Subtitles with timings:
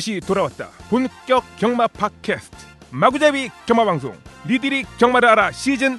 [0.00, 0.70] 다시 돌아왔다.
[0.88, 2.56] 본격 경마 팟캐스트
[2.90, 4.14] 마구잡이 경마 방송
[4.48, 5.98] 니들이 경마를 알아 시즌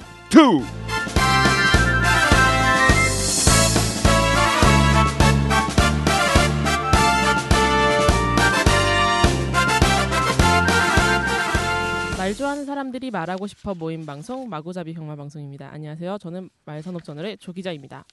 [12.18, 15.70] 말 좋아하는 사람들이 말하고 싶어 모임 방송 마구잡이 경마 방송입니다.
[15.72, 16.18] 안녕하세요.
[16.18, 18.04] 저는 말산업 저널의 조 기자입니다.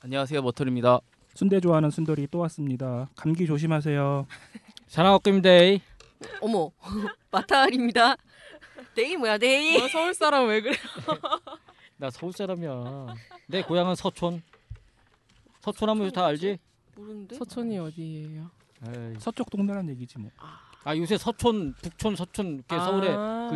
[0.00, 1.00] 안녕하세요 모털입니다.
[1.34, 3.08] 순대 좋아하는 순돌이 또 왔습니다.
[3.16, 4.26] 감기 조심하세요.
[4.88, 5.80] 산악금데이
[6.40, 6.70] 어머
[7.30, 8.16] 마타알입니다.
[8.94, 9.76] 데이 뭐야 데이?
[9.82, 10.76] 어, 서울 사람 왜 그래?
[11.96, 13.14] 나 서울 사람이야.
[13.48, 14.42] 내 고향은 서촌.
[15.60, 16.58] 서촌 하면 다 알지?
[16.96, 17.36] 모르는데.
[17.36, 18.50] 서촌이 어디예요?
[18.86, 19.14] 에이.
[19.18, 20.30] 서쪽 동네란 얘기지 뭐.
[20.84, 22.84] 아 요새 서촌, 북촌, 서촌 이렇게 아.
[22.84, 23.08] 서울에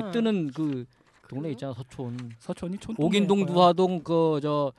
[0.02, 0.86] 그 뜨는 그
[1.28, 2.32] 동네 있잖아 서촌.
[2.38, 2.96] 서촌이 촌.
[2.98, 3.46] 오긴동.
[3.46, 4.72] 두화동 그 저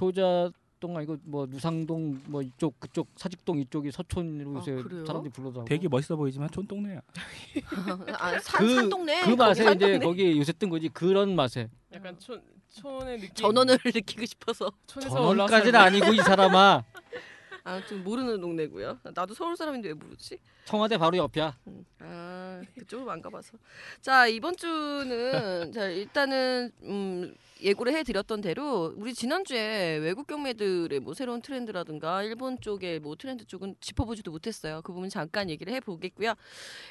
[0.00, 5.04] 효자 동 아니고 뭐 누상동 뭐 이쪽 그쪽 사직동 이쪽이 서촌으로 아, 요새 그래요?
[5.04, 5.64] 사람들이 불러서.
[5.66, 7.00] 되게 멋있어 보이지만 촌 동네야.
[8.18, 9.20] 아, 산, 그- 산 동네.
[9.22, 9.98] 그 맛에 거기 이제 산동네.
[9.98, 11.68] 거기 요새 뜬 거지 그런 맛에.
[11.94, 13.34] 약간 촌 촌의 느낌.
[13.34, 15.78] 전원을 느끼고 싶어서 전원까지는.
[15.78, 16.82] 아니고 이 사람아
[17.64, 19.00] 아무튼 모르는 동네고요.
[19.14, 20.38] 나도 서울 사람인데 왜 모르지?
[20.64, 21.56] 청와대 바로 옆이야.
[21.66, 23.58] 음, 아 그쪽으로 안 가봐서.
[24.00, 31.14] 자 이번 주는 자 일단은 음, 예고를 해드렸던 대로 우리 지난 주에 외국 경매들의 뭐
[31.14, 34.82] 새로운 트렌드라든가 일본 쪽의 뭐 트렌드 쪽은 짚어보지도 못했어요.
[34.82, 36.34] 그 부분 잠깐 얘기를 해보겠고요.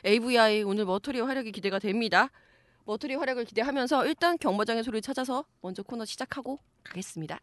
[0.06, 2.30] AVI 오늘 머터리의 활약이 기대가 됩니다.
[2.86, 7.40] 머터리 활약을 기대하면서 일단 경마장의 소리를 찾아서 먼저 코너 시작하고 가겠습니다.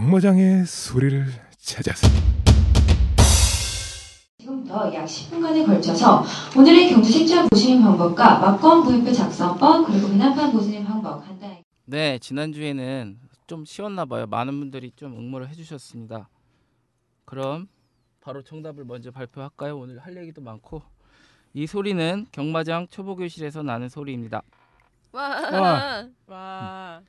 [0.00, 1.26] 경마장의 소리를
[1.58, 2.08] 찾아서
[4.38, 6.24] 지금부터 약 10분간에 걸쳐서
[6.56, 12.50] 오늘의 경주 색깔 보시는 방법과 막건 부입표 작성법 그리고 비난판 보시는 방법 간단하게 네 지난
[12.50, 14.24] 주에는 좀 쉬웠나 봐요.
[14.26, 16.30] 많은 분들이 좀 응모를 해주셨습니다.
[17.26, 17.68] 그럼
[18.22, 19.76] 바로 정답을 먼저 발표할까요?
[19.76, 20.80] 오늘 할 얘기도 많고
[21.52, 24.40] 이 소리는 경마장 초보 교실에서 나는 소리입니다.
[25.12, 26.08] 와, 와.
[26.26, 27.02] 와.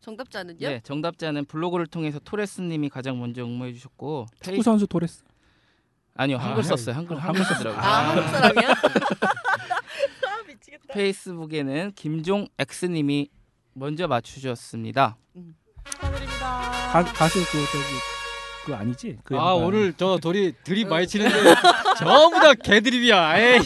[0.00, 0.58] 정답자는요?
[0.68, 4.54] 네 정답자는 블로그를 통해서 토레스님이 가장 먼저 응모해 주셨고 페이...
[4.54, 5.22] 축구 선수 토레스.
[6.14, 6.96] 아니요 한글 아, 썼어요.
[6.96, 7.80] 한글 어, 한글 쓰더라고요.
[7.80, 8.70] 아, 한국 사람이야?
[8.72, 10.92] 아, 미치겠다.
[10.94, 13.28] 페이스북에는 김종 X님이
[13.74, 15.16] 먼저 맞추셨습니다.
[15.84, 16.60] 축하드립니다.
[16.92, 17.84] 가, 가수 그 저기
[18.66, 19.18] 그 아니지?
[19.24, 19.64] 그 아 양반.
[19.64, 21.34] 오늘 저 돌이 드립 많이 치는데
[21.98, 23.38] 전부 다 개드립이야.
[23.38, 23.60] 에이.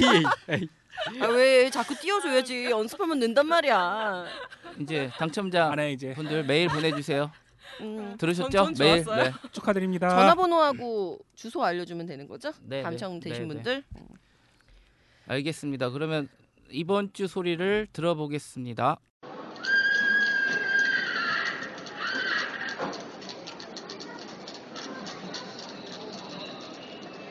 [0.50, 0.69] 에이.
[1.20, 2.66] 아, 왜 자꾸 띄워줘야지.
[2.70, 4.25] 연습하면 는단 말이야.
[4.80, 7.30] 이제 당첨자 안에 이제 분들 메일 보내주세요.
[7.80, 8.50] 음, 들으셨죠?
[8.50, 9.04] 전- 전 메일.
[9.04, 9.25] 좋았어요.
[9.25, 9.32] 네.
[9.53, 10.08] 축하드립니다.
[10.10, 12.53] 전화번호하고 주소 알려주면 되는 거죠?
[12.62, 13.54] 네, 당첨 네, 되신 네, 네.
[13.54, 13.84] 분들.
[15.26, 15.91] 알겠습니다.
[15.91, 16.28] 그러면
[16.70, 18.98] 이번 주 소리를 들어보겠습니다.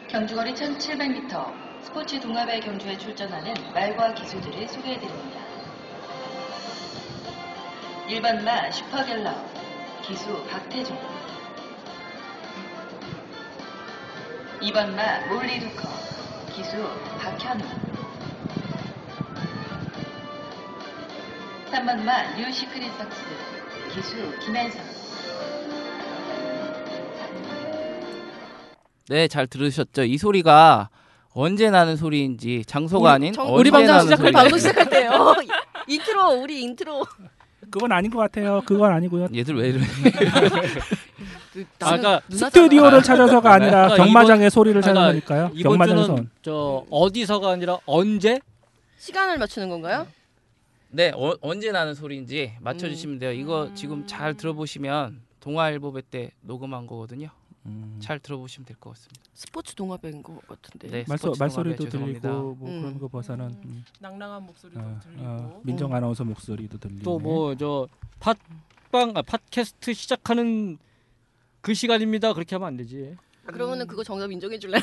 [0.10, 1.61] 경주거리 1700m
[1.92, 5.42] 스포츠 동아배 경주에 출전하는 말과 기수들을 소개해드립니다.
[8.08, 9.36] 1번마 슈퍼갤러
[10.02, 10.98] 기수 박태종
[14.62, 15.90] 2번마 몰리두커
[16.56, 16.78] 기수
[17.20, 17.66] 박현우
[21.72, 23.22] 3번마 뉴 시크릿 석스
[23.94, 24.82] 기수 김현성
[29.10, 30.06] 네, 잘 들으셨죠?
[30.06, 30.90] 이 소리가
[31.34, 35.12] 언제 나는 소리인지 장소가 우리- 아닌 정- 언제 우리 방송 나는 시작할 방송 시작할 때요.
[35.88, 37.06] 인트로 우리 인트로.
[37.70, 38.62] 그건 아닌 것 같아요.
[38.66, 39.30] 그건 아니고요.
[39.34, 39.80] 얘들 왜 이래?
[41.54, 45.52] 그, 아까 스튜디오를 찾아서가 아니라 아까 경마장의 소리를 아까 찾아서니까요.
[45.54, 48.40] 이번 경마장에서 저 어디서가 아니라 언제?
[48.98, 50.08] 시간을 맞추는 건가요?
[50.90, 52.64] 네, 어, 언제 나는 소리인지 음.
[52.64, 53.32] 맞춰주시면 돼요.
[53.32, 57.30] 이거 지금 잘 들어보시면 동아일보배 때 녹음한 거거든요.
[57.68, 57.98] 음.
[58.02, 59.22] 잘 들어보시면 될 것 같습니다.
[59.34, 60.88] 스포츠 동화배인 것 같은데.
[60.90, 62.22] 네, 말소, 말소리도 죄송합니다.
[62.22, 62.82] 들리고 뭐 음.
[62.82, 63.84] 그런 거 봐서는 음.
[64.00, 65.24] 낭랑한 목소리도 어, 들리고.
[65.24, 67.88] 어, 민정 아나운서 목소리도 들리고 또 뭐 저
[68.20, 70.78] 팟빵 아, 팟캐스트 시작하는
[71.62, 72.34] 그 시간입니다.
[72.34, 73.16] 그렇게 하면 안 되지.
[73.46, 74.80] 아, 그러면은 그거 정답 인정해 줄래?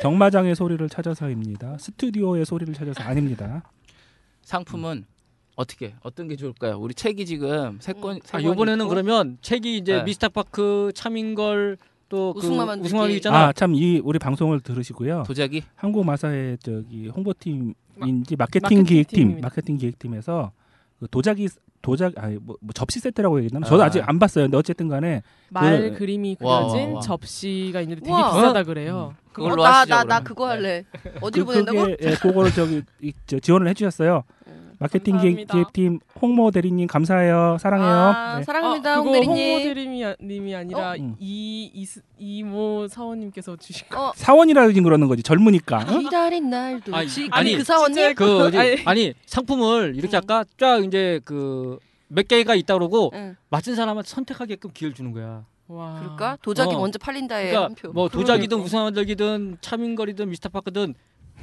[0.00, 1.78] 경마장의 소리를 찾아서입니다.
[1.78, 3.62] 스튜디오의 소리를 찾아서 아닙니다.
[4.42, 5.06] 상품은
[5.56, 6.78] 어떻게 어떤 게 좋을까요?
[6.78, 8.18] 우리 책이 지금 세 권.
[8.24, 10.02] 세아 이번에는 있고 그러면 책이 이제 네.
[10.04, 11.76] 미스터 파크 참인걸
[12.08, 12.86] 또그 우승마 만들기.
[12.88, 13.48] 우승마이 있잖아.
[13.48, 15.24] 아 참 이 우리 방송을 들으시고요.
[15.26, 19.46] 도자기 한국 마사의 저기 홍보팀인지 마케팅 마케팅 기획팀 팀입니다.
[19.48, 20.52] 마케팅 기획팀에서
[21.00, 21.48] 그 도자기
[21.82, 23.66] 도자기 아니 뭐, 뭐 접시 세트라고 얘기했나?
[23.66, 23.86] 저도 아.
[23.86, 24.44] 아직 안 봤어요.
[24.44, 27.00] 근데 어쨌든 간에 말 그- 그림이 와, 그려진 와, 와.
[27.00, 28.32] 접시가 있는데 되게 우와.
[28.34, 29.14] 비싸다 그래요.
[29.32, 29.94] 그걸로 어, 나, 하시죠.
[29.94, 30.24] 나, 나 그러면.
[30.24, 30.50] 그거 네.
[30.54, 30.84] 할래.
[31.20, 31.78] 어디로 그, 보낸다고?
[31.82, 34.22] 그게 예, 그거를 저기 이, 저, 지원을 해주셨어요.
[34.82, 35.16] 음.
[35.18, 35.46] 마케팅.
[35.46, 37.56] 기획팀 홍모 대리님 감사해요.
[37.60, 37.88] 사랑해요.
[37.88, 38.44] 아, 네.
[38.44, 39.62] 사랑합니다, 아, 홍 그거 홍모 대리님.
[39.74, 41.16] 대리님이 님이 아니라 음.
[41.18, 44.08] 이 이스, 이모 사원님께서 주신 거.
[44.08, 45.86] 어, 사원이라 그러는 거지 젊으니까.
[45.88, 46.00] 응?
[46.00, 48.82] 기다린 날도 아니, 지금 아니, 그 사원님 그 아니.
[48.84, 50.18] 아니 상품을 이렇게 음.
[50.18, 51.78] 아까 쫙 이제 그
[52.12, 53.36] 몇 개가 있다 그러고 응.
[53.48, 55.44] 맞은 사람한테 선택하게끔 기회를 주는 거야.
[55.68, 55.98] 와.
[56.00, 56.38] 그럴까?
[56.42, 56.78] 도자기 어.
[56.78, 57.92] 먼저 팔린다에 그러니까 한 표.
[57.92, 58.66] 뭐 도자기든 그러니까.
[58.66, 60.94] 우상만들기든 차민거리든 미스터파크든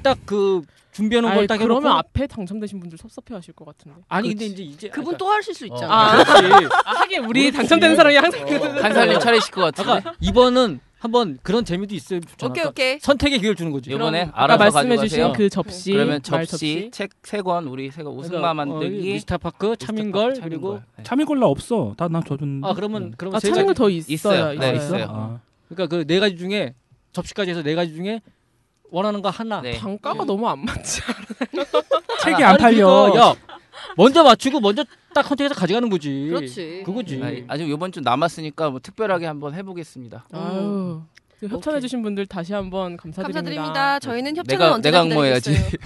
[0.04, 0.62] 딱그
[1.02, 3.98] 놓은 아니, 걸딱 해놓고 그러면 앞에 당첨되신 분들 섭섭해하실 것 같은데.
[4.10, 6.20] 아니 근데 이제 이제 그분 아까- 또 하실 수 있잖아.
[6.20, 6.66] 어, 그렇지.
[6.86, 8.48] 아, 하긴 우리 당첨되는 사람이 항상
[8.84, 9.92] 한살림 차리실 것 같은데.
[9.92, 12.20] 아까 이번은 한번 그런 재미도 있어요.
[12.44, 13.00] 오케이 오케이.
[13.00, 13.90] 선택의 기회를 주는 거지.
[13.92, 15.34] 이번에 아까 알아서 말씀해주신 가져가세요.
[15.38, 19.78] 그 접시, 그러면 말 접시 책 세 권 우리 세권 우승마 그러니까, 어, 만들기 미스터파크
[19.78, 20.84] 차민걸 그리고 차민걸.
[20.98, 21.04] 네.
[21.04, 21.94] 참이골라 없어.
[21.98, 22.68] 다난 줘줬는데.
[22.68, 24.14] 아 그러면 그러면 아, 가지 거더 있어요.
[24.52, 24.60] 있어요.
[24.60, 25.06] 네, 있어요.
[25.10, 26.74] 아, 그러니까 그 네 가지 중에
[27.14, 28.20] 접시까지 해서 네 가지 중에
[28.92, 29.62] 원하는 거 하나.
[29.62, 29.78] 네.
[29.78, 31.02] 단가가 너무 안 맞지.
[32.24, 33.14] 책이 안 팔려.
[33.16, 33.36] 야
[33.98, 34.84] 먼저 맞추고 먼저
[35.14, 36.28] 딱 선택해서 가져가는 거지.
[36.30, 36.84] 그렇지.
[36.86, 37.20] 그거지.
[37.24, 40.26] 아니, 아직 이번 주 남았으니까 뭐 특별하게 한번 해보겠습니다.
[40.32, 41.02] 아유.
[41.40, 43.40] 그 협찬해 주신 분들 다시 한번 감사드립니다.
[43.42, 44.00] 감사드립니다.
[44.00, 45.40] 저희는 협찬은 내가 언제나 내가.
[45.40, 45.80] 기다리겠어요.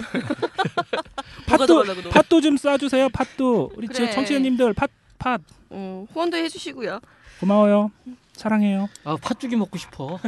[1.46, 1.84] 팥도.
[2.10, 3.12] 팥도 좀 쏴주세요.
[3.14, 4.08] 팥도 우리 그래.
[4.08, 5.42] 제 청취자님들 팥팥
[5.72, 7.00] 음, 후원도 해주시고요.
[7.40, 7.92] 고마워요.
[8.33, 8.89] 사랑해요.
[9.03, 10.19] 아 팥죽이 먹고 싶어.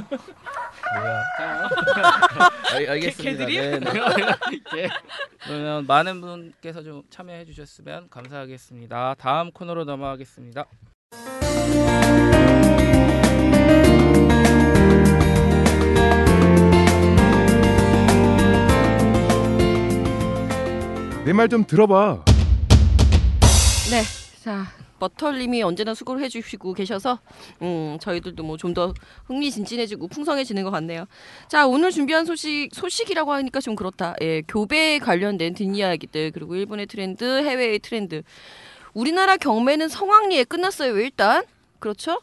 [2.74, 3.46] 알, 알겠습니다.
[3.46, 4.90] 네, 네.
[5.44, 9.16] 그러면 많은 분께서 좀 참여해 주셨으면 감사하겠습니다.
[9.18, 10.66] 다음 코너로 넘어가겠습니다.
[21.26, 22.24] 내 말 좀 들어봐.
[23.90, 24.04] 네,
[24.44, 24.66] 자
[25.08, 27.20] 버털님이 언제나 수고를 해주시고 계셔서
[27.62, 28.94] 음, 저희들도 뭐 좀 더
[29.28, 31.06] 흥미진진해지고 풍성해지는 것 같네요.
[31.48, 34.16] 자 오늘 준비한 소식 소식이라고 하니까 좀 그렇다.
[34.22, 38.24] 예, 교배에 관련된 뒷이야기들 그리고 일본의 트렌드, 해외의 트렌드.
[38.94, 40.98] 우리나라 경매는 성황리에 끝났어요.
[41.00, 41.44] 일단
[41.80, 42.20] 그렇죠?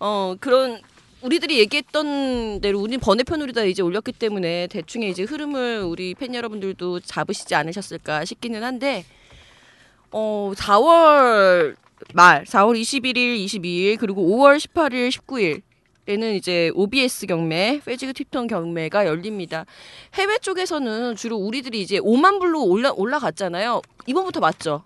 [0.00, 0.80] 어 그런
[1.22, 7.00] 우리들이 얘기했던 대로 우리 번외편으로 다 이제 올렸기 때문에 대충의 이제 흐름을 우리 팬 여러분들도
[7.00, 9.04] 잡으시지 않으셨을까 싶기는 한데
[10.10, 11.76] 어 4월
[12.12, 15.10] 말 4월 21일, 22일 그리고 5월 18일,
[16.06, 19.64] 19일에는 이제 OBS 경매, 페지그 팁톤 경매가 열립니다.
[20.14, 23.80] 해외 쪽에서는 주로 우리들이 이제 5만 불로 올라 올라갔잖아요.
[24.06, 24.84] 이번부터 맞죠?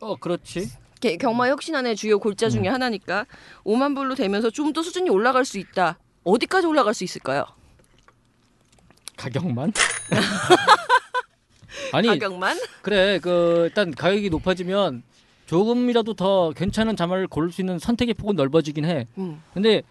[0.00, 0.70] 어 그렇지.
[1.00, 3.26] 게- 경마 혁신안의 주요 골자 중에 하나니까
[3.64, 5.98] 5만 불로 되면서 좀 더 수준이 올라갈 수 있다.
[6.24, 7.44] 어디까지 올라갈 수 있을까요?
[9.16, 9.72] 가격만?
[11.92, 12.58] 아니 가격만?
[12.82, 15.02] 그래 그 일단 가격이 높아지면
[15.48, 19.06] 조금이라도 더 괜찮은 자마를 고를 수 있는 선택의 폭은 넓어지긴 해.
[19.16, 19.82] 음, 근데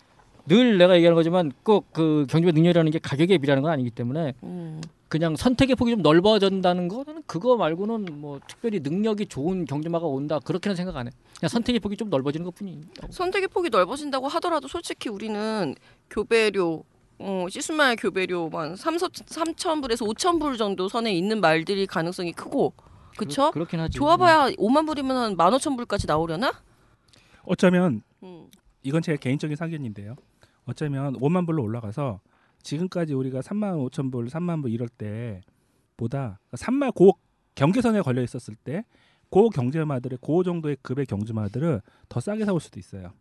[0.45, 4.79] 늘 내가 얘기하는 거지만 꼭 그 경주의 능력이라는 게 가격에 비례하는 건 아니기 때문에 음.
[5.09, 10.75] 그냥 선택의 폭이 좀 넓어진다는 거는 그거 말고는 뭐 특별히 능력이 좋은 경주마가 온다 그렇게는
[10.75, 11.11] 생각 안 해.
[11.39, 12.81] 그냥 선택의 폭이 좀 넓어지는 것뿐이.
[13.09, 15.73] 선택의 폭이 넓어진다고 하더라도 솔직히 우리는
[16.09, 16.83] 교배료
[17.19, 22.73] 어, 시순말 교배료만 3천 불에서 5천 불 정도 선에 있는 말들이 가능성이 크고
[23.17, 23.51] 그쵸?
[23.51, 23.97] 그렇, 긴 하지.
[23.97, 26.51] 좋아봐야 5만 불이면 한 15,000불까지 나오려나?
[27.43, 28.47] 어쩌면 음.
[28.83, 30.15] 이건 제 개인적인 사견인데요.
[30.65, 32.19] 어쩌면 5만 불로 올라가서
[32.63, 35.41] 지금까지 우리가 3만 5천 불, 3만 불 이럴 때
[35.95, 37.17] 보다 3만 고
[37.55, 38.83] 경계선에 걸려 있었을 때
[39.29, 43.11] 고 경제마들의 고 정도의 급의 경주마들을 더 싸게 사올 수도 있어요.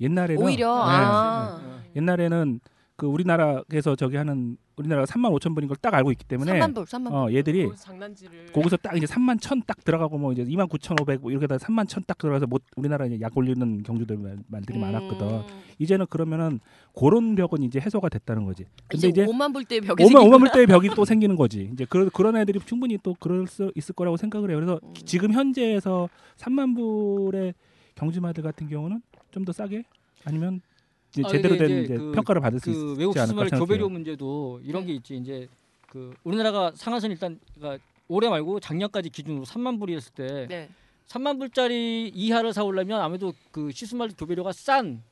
[0.00, 0.92] 옛날에는 오히려 네.
[0.94, 2.60] 아, 옛날에는
[3.00, 6.84] 그 우리나라에서 저기 하는 우리나라가 3만 5천 불인 걸 딱 알고 있기 때문에 3만 불,
[6.84, 7.14] 3만 불.
[7.14, 10.98] 어 얘들이 거기서 장난질을 거기서 딱 이제 3만 천 딱 들어가고 뭐 이제 2만 9천
[11.00, 14.38] 5백 뭐 이렇게 다 3만 천 딱 들어가서 못 우리나라 이제 약 올리는 경주들 말,
[14.48, 15.26] 말들이 많았거든.
[15.26, 15.42] 음,
[15.78, 16.60] 이제는 그러면은
[16.94, 18.64] 그런 벽은 이제 해소가 됐다는 거지.
[18.88, 20.38] 근데 이제, 이제 5만 불대 벽이 5만 5만 생기구나.
[20.38, 21.70] 불대의 벽이 또 생기는 거지.
[21.72, 24.58] 이제 그런 그런 애들이 충분히 또 그럴 수 있을 거라고 생각을 해요.
[24.58, 24.92] 그래서 음.
[25.06, 27.54] 지금 현재에서 3만 불의
[27.94, 29.84] 경주마들 같은 경우는 좀 더 싸게
[30.24, 30.60] 아니면 이
[31.10, 33.66] 제 아, 제대로 된 이제 이제 그- 평가를 받을 수그 외국 있지 않을까 수수말 생각해요.
[33.66, 35.48] 교배료 문제도 이런 게 있지 이제
[35.88, 40.68] 그 우리나라가 상한선 일단 그러니까 올해 말고 작년까지 기준으로 3만 불이었을 때 네.
[41.08, 45.02] 3만 불짜리 이하를 사오려면 아무래도 그 시스말 교배료가 싼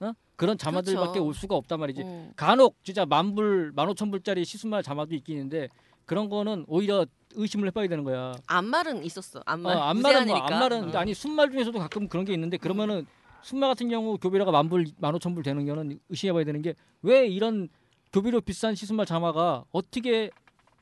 [0.00, 0.12] 어?
[0.36, 1.26] 그런 자마들밖에 그렇죠.
[1.26, 2.02] 올 수가 없단 말이지.
[2.02, 2.32] 음.
[2.36, 5.68] 간혹 진짜 만 불, 만 오천 불짜리 시스말 자마도 있긴 있는데
[6.06, 8.32] 그런 거는 오히려 의심을 해봐야 되는 거야.
[8.46, 9.40] 안말은 있었어.
[9.46, 9.76] 안말.
[9.76, 10.36] 어, 안말은 뭐.
[10.36, 10.98] 안말은 어.
[10.98, 13.06] 아니 순말 중에서도 가끔 그런 게 있는데 그러면은
[13.42, 17.26] 순말 같은 경우 교배료가 만 불, 만 오천 불 되는 거는 의심해봐야 되는 게 왜
[17.26, 17.68] 이런
[18.12, 20.30] 교배료 비싼 시스말 자마가 어떻게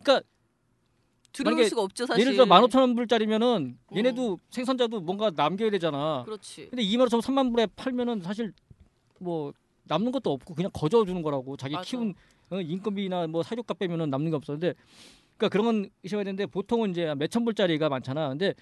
[0.03, 0.27] 그러니까
[1.33, 2.21] 들어올 만약에 수가 없죠 사실.
[2.21, 3.97] 예를 들어 만 오천 불짜리면은 음.
[3.97, 6.23] 얘네도 생산자도 뭔가 남겨야 되잖아.
[6.25, 6.69] 그렇지.
[6.71, 8.53] 근데 2만 5천 3만 불에 팔면은 사실
[9.21, 9.53] 뭐
[9.85, 11.89] 남는 것도 없고 그냥 거저 주는 거라고 자기 맞아.
[11.89, 12.15] 키운
[12.51, 14.53] 어, 인건비나 뭐 사료값 빼면은 남는 게 없어.
[14.55, 14.75] 근데
[15.37, 18.29] 그러니까 그런 건 있어야 되는데 보통은 이제 몇천 불짜리가 많잖아.
[18.31, 18.55] 근데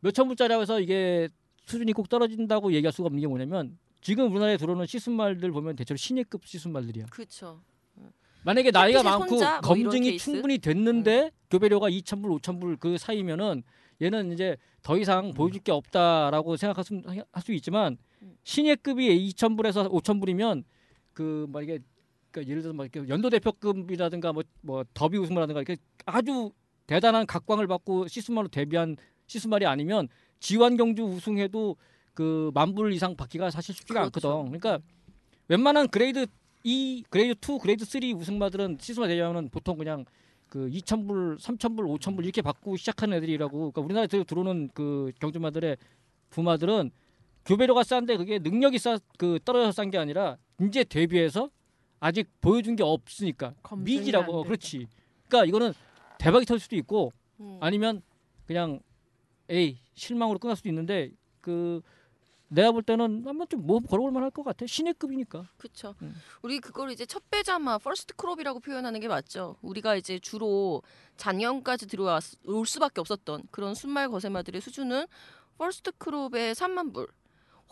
[0.00, 1.28] 몇 천 불짜리라고 해서 이게
[1.66, 6.46] 수준이 꼭 떨어진다고 얘기할 수가 없는 게 뭐냐면 지금 우리나라에 들어오는 시순말들 보면 대체로 신예급
[6.46, 7.06] 시순말들이야.
[7.06, 7.60] 그렇죠.
[8.44, 10.18] 만약에 나이가 햇빛의 많고 뭐 검증이?
[10.18, 13.62] 충분히 됐는데 교배료가 2,000불, 5,000불 그 사이면은
[14.00, 17.00] 얘는 이제 더 이상 보여줄 게 없다라고 생각할 수,
[17.30, 18.36] 할수 있지만 음.
[18.42, 20.64] 신예급이 2,000불에서 5,000불이면
[21.12, 21.78] 그 만약에
[22.32, 25.76] 그러니까 예를 들어서 막 이렇게 연도 대표급이라든가 뭐, 뭐 더비 우승말라든가 이렇게
[26.06, 26.50] 아주
[26.86, 30.08] 대단한 각광을 받고 시스말로 데뷔한 시스말이 아니면
[30.42, 31.76] 지완 경주 우승해도
[32.14, 34.28] 그 만불 이상 받기가 사실 쉽지가 그렇죠.
[34.40, 34.58] 않거든.
[34.58, 34.84] 그러니까
[35.48, 36.26] 웬만한 Grade
[36.64, 40.04] 2, Grade 2, Grade 3 우승마들은 씨수말 데뷔하면 보통 그냥
[40.48, 43.56] 그 2,000불, 3,000불, 5,000불 이렇게 받고 시작하는 애들이라고.
[43.70, 45.76] 그러니까 우리나라에 들어- 들어오는 그 경주마들의
[46.30, 46.90] 부마들은
[47.46, 51.50] 교배료가 싼데 그게 능력이 싸, 그 떨어져서 싼 게 아니라 이제 데뷔해서
[52.00, 54.42] 아직 보여준 게 없으니까 미지라고.
[54.44, 54.86] 그렇지.
[55.28, 55.72] 그러니까 이거는
[56.18, 57.58] 대박이 터질 수도 있고 음.
[57.60, 58.02] 아니면
[58.46, 58.80] 그냥
[59.52, 61.10] 에이 실망으로 끝날 수도 있는데
[61.42, 61.82] 그
[62.48, 65.94] 내가 볼 때는 한번 좀뭐 걸어볼 만할 것 같아 신예급이니까 그렇죠.
[66.02, 66.14] 음.
[66.42, 69.56] 우리 그걸 이제 첫 배자마 first crop이라고 표현하는 게 맞죠.
[69.62, 70.82] 우리가 이제 주로
[71.18, 75.06] 작년까지 들어올 수밖에 없었던 그런 수말 거세마들의 수준은
[75.58, 77.08] first crop의 3만 불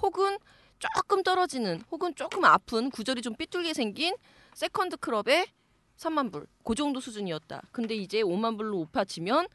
[0.03, 0.39] 혹은
[0.79, 4.15] 조금 떨어지는 혹은 조금 아픈 구절이 좀 삐뚤게 생긴
[4.55, 5.47] second crop의
[5.97, 6.47] 3만 불.
[6.65, 7.63] 그 정도 수준이었다.
[7.73, 9.47] 근데 이제 5만 불로 높아지면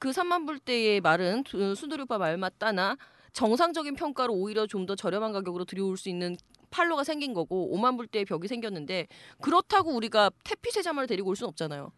[0.00, 2.96] 그 3만 불대의 말은 수- 순돌이 오빠 말마따나
[3.32, 6.36] 정상적인 평가로 오히려 좀 더 저렴한 가격으로 들여올 수 있는
[6.70, 9.06] 판로가 생긴 거고 5만 불대의 벽이 생겼는데
[9.40, 11.92] 그렇다고 우리가 태핏의 자마를 데리고 올 수는 없잖아요.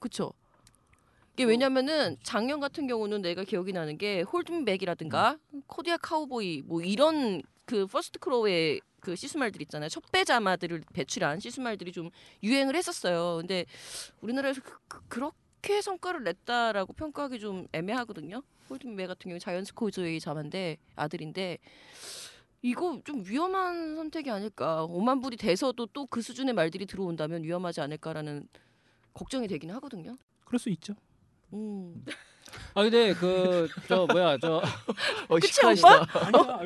[0.00, 0.32] 그쵸?
[1.34, 6.80] 이게 왜냐면은 작년 같은 경우는 내가 기억이 나는 게 홀드 미 백이라든가 코디악 카우보이 뭐
[6.82, 9.88] 이런 그 first crop의 그 씨수말들 있잖아요.
[9.88, 12.10] 첫배 자마들을 배출한 씨수말들이 좀
[12.42, 13.36] 유행을 했었어요.
[13.38, 13.66] 근데
[14.20, 14.60] 우리나라에서
[15.08, 15.36] 그, 렇게
[15.82, 18.42] 성과를 냈다라고 평가하기 좀 애매하거든요.
[18.70, 21.58] 홀든백 같은 경우 자이언트 코즈의 자마인데 아들인데
[22.62, 24.86] 이거 좀 위험한 선택이 아닐까.
[24.88, 28.48] 5만 불이 돼서도 또 그 수준의 말들이 들어온다면 위험하지 않을까라는
[29.12, 30.16] 걱정이 되긴 하거든요.
[30.44, 30.94] 그럴 수 있죠.
[31.52, 32.04] 음.
[32.74, 34.62] 아 근데 그 저 뭐야 저
[35.28, 35.60] 어, 그치.
[35.64, 36.06] 아니야.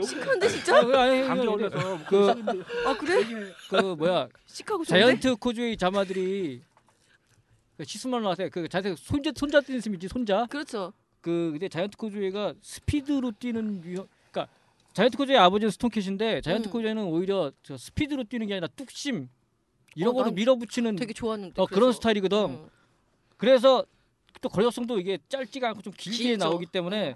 [0.02, 0.78] 시크한데 진짜?
[0.78, 3.25] 아, 그 아니 감기 이거 걸려서 그- 아 그래?
[3.70, 4.85] 그 뭐야 시카고?
[4.85, 6.70] 자이언트 코즈의 자마들이 그
[7.85, 10.93] 시스만 나왔어요 그 자이언트 손자 손자 뛰는 셈이지 손자 그렇죠.
[11.21, 14.53] 그 근데 자이언트 코즈웨이가 스피드로 뛰는 유형 그러니까
[14.95, 16.73] 자이언트 코즈웨이 아버지는 스톤캣인데 자이언트 음.
[16.73, 19.29] 코즈웨이는 오히려 저 스피드로 뛰는 게 아니라 뚝심
[19.97, 21.61] 이런 어, 거로 난 밀어붙이는 되게 좋았는데.
[21.61, 22.39] 어, 그런 스타일이거든.
[22.51, 22.69] 음.
[23.37, 23.85] 그래서
[24.41, 26.45] 또 걸려성도 이게 짧지가 않고 좀 길게 길죠.
[26.45, 27.15] 나오기 때문에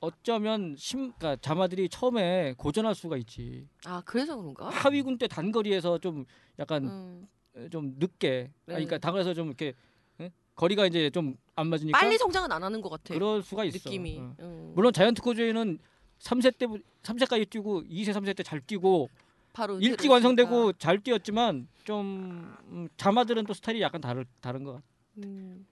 [0.00, 4.68] 어쩌면 심 그러니까 자마들이 처음에 고전할 수가 있지 아 그래서 그런가?
[4.68, 6.24] 하위군 때 단거리에서 좀
[6.58, 7.28] 약간 음.
[7.70, 8.98] 좀 늦게 아니, 그러니까 네.
[9.00, 9.74] 단거리에서 좀 이렇게
[10.20, 10.30] 예?
[10.54, 13.14] 거리가 이제 좀 안 맞으니까 빨리 성장은 안 하는 것 같아.
[13.14, 14.18] 그럴 수가 있어 느낌이.
[14.20, 14.36] 어.
[14.38, 14.72] 음.
[14.76, 15.78] 물론 자이언트 코즈웨이는
[16.20, 16.66] 3세 때
[17.02, 19.08] 3세까지 뛰고 2세 3세 때 잘 뛰고
[19.52, 20.74] 바로 일찍 완성되고.
[20.74, 24.84] 잘 뛰었지만 좀 음, 자마들은 또 스타일이 약간 다른 다른 것 같아.
[25.16, 25.66] 음,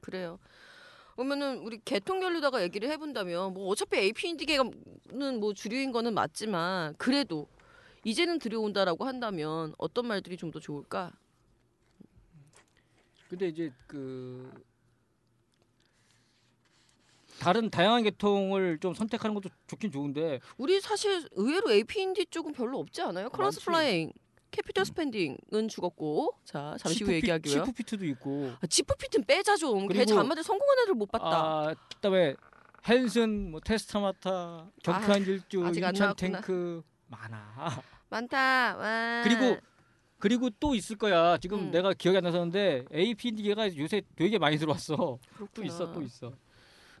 [0.00, 0.38] 그래요.
[1.16, 7.48] 그러면은 우리 계통별로다가 얘기를 해본다면 뭐 어차피 AP 인디계는 뭐 주류인 거는 맞지만 그래도
[8.04, 11.10] 이제는 들여온다라고 한다면 어떤 말들이 좀 더 좋을까?
[13.34, 14.48] 근데 이제 그
[17.40, 22.78] 다른 다양한 계통을 좀 선택하는 것도 좋긴 좋은데 우리 사실 의외로 AP 인디 쪽은 별로
[22.78, 23.28] 없지 않아요?
[23.30, 23.60] 크로스.
[23.64, 24.12] 플라잉,
[24.52, 27.64] 캐피털 스펜딩은 죽었고 자 잠시 후에 얘기하기로요.
[27.64, 29.88] 치프 피트도 있고 아, 지프피트는 빼자 좀.
[29.88, 31.26] 걔 자마들 성공한 애들 못 봤다.
[31.26, 32.36] 아 그다음에
[32.88, 34.70] 헨슨 뭐 테스타마타
[35.24, 36.14] 질주 아, 안 인천.
[36.14, 38.76] 탱크 많아 많다.
[38.76, 39.22] 와.
[39.24, 39.58] 그리고
[40.24, 41.70] 그리고 또 있을 거야 지금 음.
[41.70, 45.66] 내가 기억이 안 나서는데 APD가 요새 되게 많이 들어왔어 또 그렇구나.
[45.66, 46.32] 있어 또 있어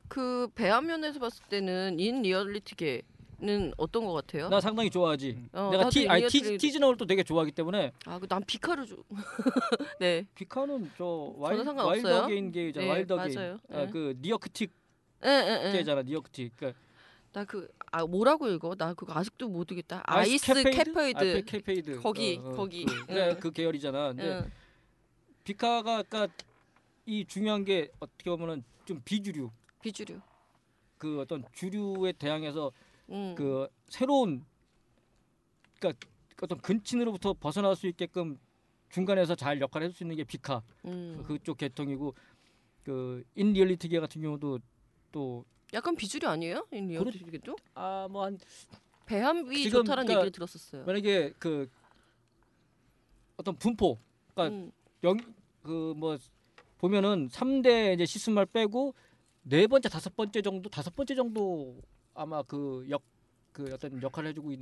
[0.08, 3.00] 그 배합 면에서 봤을 때는 인 리얼리티계
[3.40, 4.48] 는 어떤 것 같아요?
[4.48, 8.42] 나 상당히 좋아하지 어, 내가 티 아니 티, 티즈너를 또 되게 좋아하기 때문에 아, 그난
[8.44, 8.94] 비카를 줘.
[9.98, 10.24] 네.
[10.36, 11.66] 비카는 저 와일.
[11.68, 13.58] 와일드 어게인 게이잖아 네, 와일드 맞아요.
[13.72, 13.90] 아, 네.
[13.90, 14.70] 그 니어크틱
[15.24, 15.72] 예, 예, 예.
[15.72, 16.78] 게잖아 니어크틱 그러니까
[17.34, 18.74] 나 그 아, 뭐라고 읽어?
[18.76, 20.02] 나 그거 아직도 못 읽겠다.
[20.06, 20.70] 아이스 아이스 캐페이드?
[20.84, 21.18] 캐페이드.
[21.18, 22.84] 아, 캐페이드 거기, 어, 어, 거기.
[22.84, 23.40] 그, 그래, 응.
[23.40, 24.50] 그 계열이잖아 근데 응.
[25.42, 26.28] 비카가 아까
[27.06, 29.50] 이 중요한 게 어떻게 보면은 좀 비주류
[29.82, 30.20] 비주류.
[30.96, 32.70] 그 어떤 주류에 대항해서
[33.10, 33.34] 음.
[33.36, 34.44] 그 새로운
[35.78, 36.06] 그러니까
[36.40, 38.38] 어떤 근친으로부터 벗어날 수 있게끔
[38.90, 41.22] 중간에서 잘 역할을 해줄 수 있는 게 비카 음.
[41.26, 42.14] 그쪽 계통이고
[42.84, 44.60] 그 인리얼리티계 같은 경우도
[45.10, 46.66] 또 약간 비주류 아니에요?
[46.72, 47.56] 인 리얼리티계도?
[47.74, 48.38] 아뭐 한
[49.06, 50.84] 배합이 지금 좋다라는 그러니까 얘기를 들었었어요.
[50.86, 51.68] 만약에 그
[53.36, 53.98] 어떤 분포
[54.34, 54.72] 그러니까 음.
[55.02, 56.18] 영그뭐
[56.78, 58.94] 보면은 3대 이제 시스말 빼고
[59.42, 61.80] 네 번째 다섯 번째 정도 다섯 번째 정도
[62.14, 63.02] 아마 그 역
[63.54, 64.58] 그 어떤 역할을 해주고 있,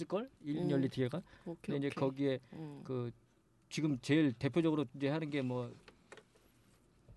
[0.00, 0.70] 을걸 음.
[0.70, 1.90] 일리티에가 오케이, 근데 이제 오케이.
[2.00, 2.80] 거기에 음.
[2.84, 3.10] 그
[3.68, 5.74] 지금 제일 대표적으로 이제 하는 게 뭐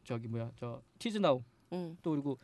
[0.04, 1.96] 저기 뭐야 저 티즈나우 음.
[2.02, 2.40] 또 그리고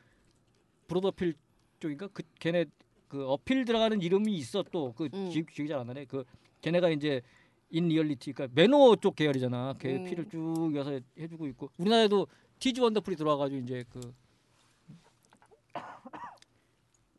[0.87, 1.35] 브로더필
[1.79, 2.65] 쪽인가 그 걔네
[3.07, 5.29] 그 어필 들어가는 이름이 있어 또그 음.
[5.29, 6.23] 기억 기억이 잘 안 나네 그
[6.61, 7.21] 걔네가 이제
[7.69, 10.03] 인 리얼리티 그러니까 매너 쪽 계열이잖아 걔 음.
[10.03, 12.27] 피를 쭉 이어서 해주고 있고 우리나라에도
[12.59, 14.13] 티즈 원더풀이 들어와가지고 이제 그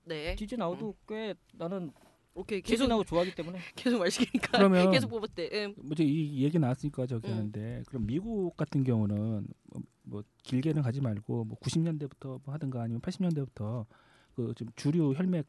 [0.05, 0.35] 네.
[0.37, 1.93] 티즈 나우도 꽤 나는
[2.37, 2.61] 오케이.
[2.61, 5.49] 계속 나우 좋아하기 때문에 계속 말 시키니까 그러면 계속 뽑았대.
[5.67, 5.75] 음.
[5.83, 7.33] 뭐지 이 얘기 나왔으니까 저기 음.
[7.33, 13.01] 하는데 그럼 미국 같은 경우는 뭐, 뭐 길게는 가지 말고 뭐 90년대부터 뭐 하든가 아니면
[13.01, 13.87] 80년대부터
[14.35, 15.47] 그 좀 주류 혈맥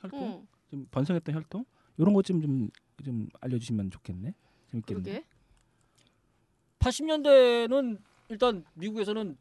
[0.00, 0.46] 혈통 음.
[0.70, 1.64] 좀 번성했던 혈통
[1.98, 2.68] 이런 것 좀 좀
[3.04, 4.34] 좀 알려주시면 좋겠네.
[4.72, 5.02] 재밌겠네.
[5.02, 5.24] 그러게.
[6.80, 7.98] 80년대는
[8.28, 9.36] 일단 미국에서는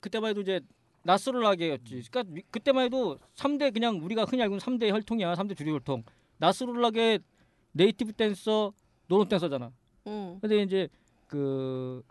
[0.00, 0.60] 그때만 해도 이제
[1.04, 2.02] 나스룰라계였지.
[2.10, 5.34] 그러니까 미- 그때만 해도 3대 그냥 우리가 흔히 알고 있는 3대 혈통이야.
[5.34, 6.04] 3대 주류 혈통.
[6.38, 7.18] 나스룰라계
[7.72, 8.72] 네이티브 댄서,
[9.08, 9.72] 노던 댄서잖아.
[10.06, 10.38] 음.
[10.40, 10.88] 근데 이제
[11.26, 12.02] 그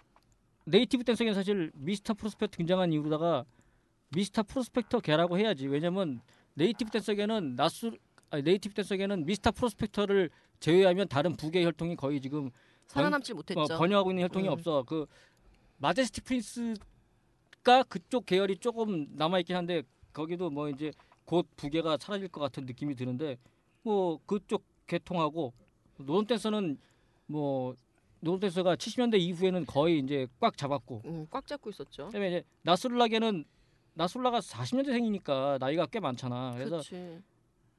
[0.66, 3.46] 네이티브 댄서계는 사실 미스터 프로스펙터 등장한 이후로다가
[4.10, 5.68] 미스터 프로스펙터 계라고 해야지.
[5.68, 6.22] 왜냐면
[6.56, 7.92] 네이티브 댄서계는 나스
[8.30, 10.30] 아니 네이티브 댄서계는 미스터 프로스펙터를
[10.60, 12.50] 제외하면 다른 부계 혈통이 거의 지금
[12.88, 13.62] 살아남지 못했죠.
[13.62, 14.54] 어, 번영하고 있는 혈통이 음.
[14.54, 14.84] 없어.
[14.84, 15.06] 그
[15.78, 16.76] 마제스티 프린스
[17.64, 20.92] 가 그쪽 계열이 조금 남아 있긴 한데 거기도 뭐 이제
[21.26, 23.38] 곧 부계가 사라질 것 같은 느낌이 드는데
[23.84, 25.54] 뭐 그쪽 계통하고
[25.98, 26.80] 노던 댄서는
[27.28, 27.76] 뭐
[28.20, 32.08] 노던 댄서가 70년대 이후에는 거의 이제 꽉 잡았고 음, 꽉 잡고 있었죠.
[32.08, 33.46] 그다음에 이제 나술라게는
[33.94, 36.54] 나술라가 40년대생이니까 나이가 꽤 많잖아.
[36.56, 36.82] 그래서.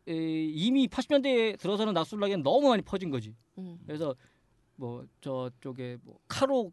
[0.09, 3.35] 에, 이미 80년대에 들어서는 나술라게는 너무 많이 퍼진 거지.
[3.59, 3.79] 음.
[3.87, 4.15] 그래서
[4.77, 6.73] 뭐 저쪽에 뭐 카로랑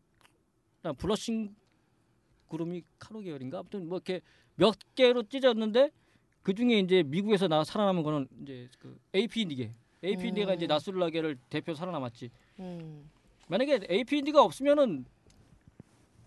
[0.98, 1.56] 블러싱
[2.50, 4.22] 그룹이 카로 계열인가 아무튼 뭐 이렇게
[4.56, 5.92] 몇 개로 찢었는데
[6.42, 10.56] 그 중에 이제 미국에서 나 살아남은 거는 이제 그 AP 인디게 AP 인디가 음.
[10.56, 13.10] 이제 나술라게를 대표 살아남았지 음.
[13.48, 15.06] 만약에 AP 인디가 없으면은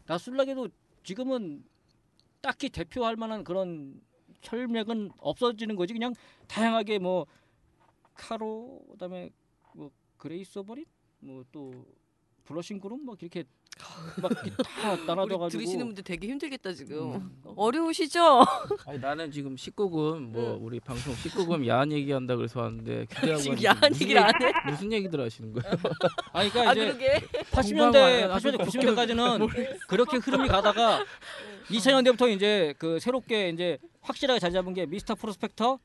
[0.06, 0.68] 나스룰라계도
[1.04, 1.64] 지금은
[2.40, 4.00] 딱히 대표할 만한 그런
[4.42, 6.14] 혈맥은 없어지는 거지 그냥
[6.48, 7.26] 다양하게 뭐
[8.14, 9.30] 카로 그다음에
[9.74, 10.84] 뭐 그레이 소버린
[11.20, 11.86] 뭐 또
[12.44, 13.44] 블러싱 그룸 뭐 이렇게
[14.20, 17.14] 막 이렇게 다 우리 나눠져가지고 들으시는 분들 되게 힘들겠다 지금.
[17.14, 17.42] 음.
[17.56, 18.44] 어려우시죠?
[18.86, 20.64] 아니 나는 지금 19금 뭐 응.
[20.64, 23.06] 우리 방송 19금 야한 얘기한다 그래서 왔는데
[23.40, 24.52] 지금 야한 얘기를 안 해?
[24.70, 25.76] 무슨 얘기들 하시는 거예요?
[26.32, 27.26] 아니 그러니까 아 이제 그러게.
[27.50, 31.04] 80년대, 나도 80년대, 90년대까지는 그렇게 흐름이 가다가
[31.68, 35.78] 2000년대부터 이제 그 새롭게 이제 확실하게 자리 잡은 게 미스터 프로스펙터,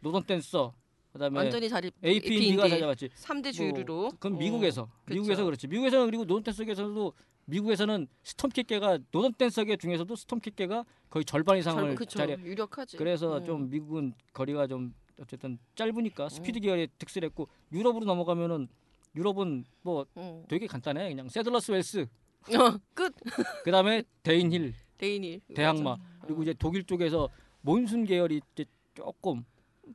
[0.00, 0.74] 노던 댄서,
[1.12, 3.08] 그다음에 완전히 자리 AP 인디가 자리 잡았지.
[3.08, 4.10] 3대 주류로.
[4.12, 5.14] 그건 어, 미국에서 그쵸.
[5.14, 5.66] 미국에서 그렇지.
[5.66, 7.12] 미국에서는 그리고 노던 댄서계에서도
[7.48, 11.96] 미국에서는 스톰캣계가 노던 댄서계 중에서도 스톰캣계가 거의 절반 이상을.
[12.06, 12.32] 자리.
[12.34, 12.96] 유력하지.
[12.98, 13.44] 그래서 음.
[13.44, 18.68] 좀 미국은 거리가 좀 어쨌든 짧으니까 스피드 계열의 득세를 했고 유럽으로 넘어가면은
[19.16, 20.44] 유럽은 뭐 음.
[20.48, 21.08] 되게 간단해.
[21.08, 22.06] 그냥 새들러스 웰스,
[22.54, 23.14] 어, 끝.
[23.64, 25.40] 그다음에 데인힐, 데인힐이.
[25.54, 27.30] 대항마 그리고 이제 독일 쪽에서
[27.62, 29.44] 몬순 계열이 이제 조금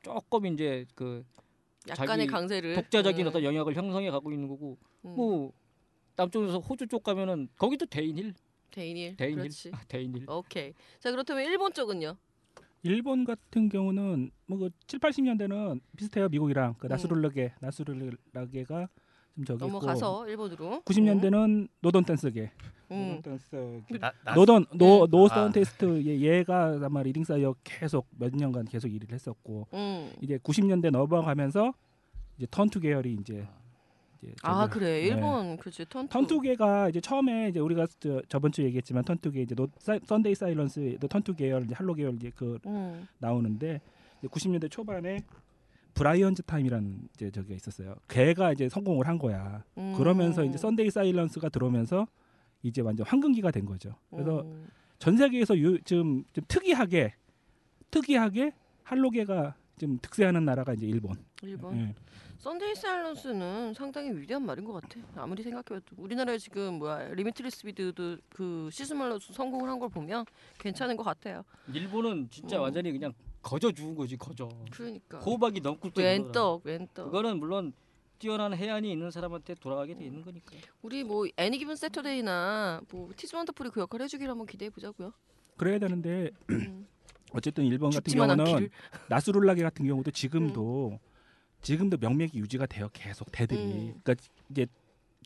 [0.02, 1.24] 조금 이제 그
[1.88, 2.76] 약간의 강세를.
[2.76, 3.28] 독자적인 음.
[3.28, 5.16] 어떤 영역을 형성해 가고 있는 거고 음.
[5.16, 5.54] 뭐
[6.16, 8.34] 남쪽에서 호주 쪽 가면은 거기도 대인힐,
[8.72, 9.16] 대인일.
[9.18, 9.72] 대인힐, 그렇지.
[9.74, 10.30] 아, 데인힐.
[10.30, 10.74] 오케이.
[11.00, 12.16] 자 그렇다면 일본 쪽은요?
[12.84, 16.90] 일본 같은 경우는 뭐그 7, 80년대는 비슷해요 미국이랑 그 음.
[16.90, 18.90] 나스룰라계 나스룰라계가
[19.36, 20.76] 좀 저기 넘어가서 일본으로.
[20.76, 22.52] 있고 90년대는 노던 댄서계
[22.92, 23.16] 음.
[23.16, 25.18] 노던 댄서 나, 나, 노던 노 네.
[25.18, 25.52] 노던 아.
[25.52, 30.12] 테스트 얘- 얘가 아마 leading sire 계속 몇 년간 계속 1위를 했었고 음.
[30.22, 31.74] 이제 90년대 넘어가면서
[32.38, 33.48] 이제 턴투 계열이 이제
[34.24, 35.08] 이제 아 그래 네.
[35.08, 36.10] 일본 그렇지 턴투.
[36.12, 40.98] 턴투계가 이제 처음에 이제 우리가 저, 저번 주에 얘기했지만 턴투계 이제 노 사, 썬데이 사일런스
[41.00, 43.08] 또 턴투 계열 이제 헤일로 계열 이제 그 음.
[43.20, 43.82] 나오는데
[44.20, 45.20] 이제 90년대 초반에
[45.94, 47.96] 브라이언즈 타임이라는 이제 저기가 있었어요.
[48.08, 49.64] 걔가 이제 성공을 한 거야.
[49.78, 49.94] 음.
[49.96, 52.08] 그러면서 이제 썬데이 사일런스가 들어오면서
[52.64, 53.96] 이제 완전 황금기가 된 거죠.
[54.10, 54.68] 그래서 음.
[54.98, 57.14] 전 세계에서 유, 좀, 좀 특이하게
[57.92, 61.18] 특이하게 헤일로계가 좀 득세하는 나라가 이제 일본.
[61.48, 61.78] 일본.
[61.80, 61.96] 예.
[62.40, 65.00] 썬데이 사일런스는 상당히 위대한 말인 것 같아.
[65.16, 70.26] 아무리 생각해봐도 우리나라에 지금 뭐야 리미트리스 비드도 그 씨수말로서 성공을 한 걸 보면
[70.60, 71.44] 괜찮은 것 같아요.
[71.74, 72.64] 일본은 진짜 음.
[72.64, 74.50] 완전히 그냥 거저 죽은 거지 거저.
[74.72, 77.06] 그러니까 호박이 넘굴 때 왼떡 왼떡.
[77.06, 77.74] 그거는 물론
[78.20, 80.56] 뛰어난 해안이 있는 사람한테 돌아가게 돼 있는 거니까.
[80.82, 85.12] 우리 뭐 애니 기븐 세터데이나 뭐 티즈 원더풀이 그 역할 해주기를 한번 기대해 보자고요.
[85.58, 86.32] 그래야 되는데
[87.34, 88.70] 어쨌든 일본 같은 경우는.
[89.10, 91.00] 나스룰라게 같은 경우도 지금도
[91.64, 92.90] 지금도 명맥이 유지가 돼요.
[92.94, 93.60] 계속 대들이.
[93.60, 94.00] 음.
[94.04, 94.16] 그러니까
[94.52, 94.68] 이제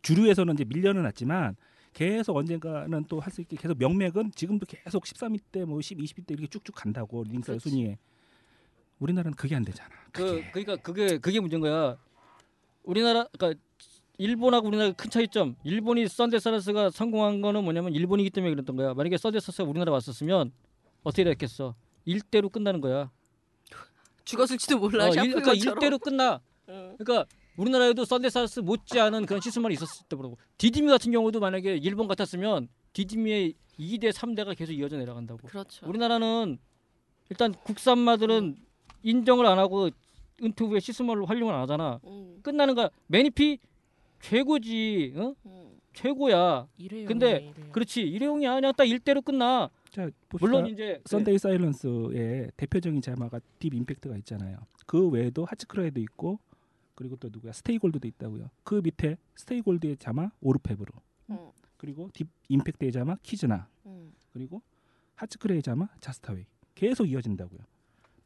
[0.02, 1.56] 주류에서는 이제 밀려는 났지만
[1.94, 6.26] 계속 언젠가는 또 할 수 있게 계속 명맥은 지금도 계속 13위 때 뭐 10, 20위
[6.26, 7.70] 때 이렇게 쭉쭉 간다고 링크 그렇지.
[7.70, 7.98] 순위에
[9.00, 9.90] 우리나라는 그게 안 되잖아.
[10.12, 10.52] 그 그게.
[10.52, 11.98] 그러니까 그게 그게 문제인 거야.
[12.84, 13.60] 우리나라 그러니까
[14.20, 15.56] 일본하고 우리나라 큰 차이점.
[15.64, 18.94] 일본이 썬데 사라스가 성공한 거는 뭐냐면 일본이기 때문에 그랬던 거야.
[18.94, 20.52] 만약에 썬데 사라스가 우리나라 왔었으면
[21.04, 21.76] 어떻게 됐겠어?
[22.06, 23.12] 일대로 끝나는 거야.
[24.28, 25.06] 죽었을지도 몰라.
[25.06, 25.54] 어, 일, 그러니까.
[25.54, 26.42] 일대로 끝나.
[26.70, 26.96] 응.
[26.98, 32.08] 그러니까 우리나라에도 썬데이 사일런스 못지않은 그런 시스템이 있었을 때 그러고 디디미 같은 경우도 만약에 일본
[32.08, 35.48] 같았으면 디디미의 2대 3대가 계속 이어져 내려간다고.
[35.48, 35.88] 그렇죠.
[35.88, 36.58] 우리나라는
[37.30, 38.58] 일단 국산마들은
[39.04, 39.90] 인정을 안 하고
[40.44, 42.00] 은퇴 후에 시스템을 활용을 안 하잖아.
[42.06, 42.90] 음, 끝나는 거야.
[43.08, 43.60] 메니피
[44.22, 45.14] 최고지.
[45.16, 45.36] 일회용.
[45.94, 46.68] 최고야.
[47.08, 48.02] 근데 그렇지.
[48.02, 48.54] 일회용이야.
[48.56, 49.70] 그냥 딱 일대로 끝나.
[49.98, 50.52] 자, 봅시다.
[50.52, 54.60] 물론 이제 썬데이 사일런스의 대표적인 자마가 딥 임팩트가 있잖아요.
[54.86, 56.38] 그 외에도 하츠크라이도 있고
[56.94, 58.52] 그리고 또 누구야 스테이골드도 있다고요.
[58.64, 60.92] 그 밑에 스테이골드의 자마 오르페브르
[61.32, 61.38] 음.
[61.78, 64.14] 그리고 딥 임팩트의 자마 키즈나 음.
[64.34, 64.62] 그리고
[65.16, 67.60] 하츠크라이의 자마 저스트 어 웨이 계속 이어진다고요.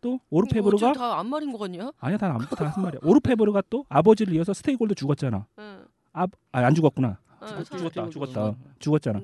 [0.02, 1.94] 또 어째 오르페브르가 다안 말인 것 같냐?
[2.00, 3.00] 아니야 다 아무것도 다 무슨 말이야.
[3.02, 5.48] 오르페브르가 또 아버지를 이어서 스테이골드 죽었잖아.
[5.60, 5.86] 응.
[6.12, 7.18] 아 안 죽었구나.
[7.44, 9.20] 응, 죽었- 사- 죽었다 죽었- 죽었다 죽었잖아.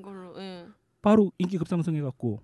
[1.02, 2.40] 바로 인기 급상승해 갖고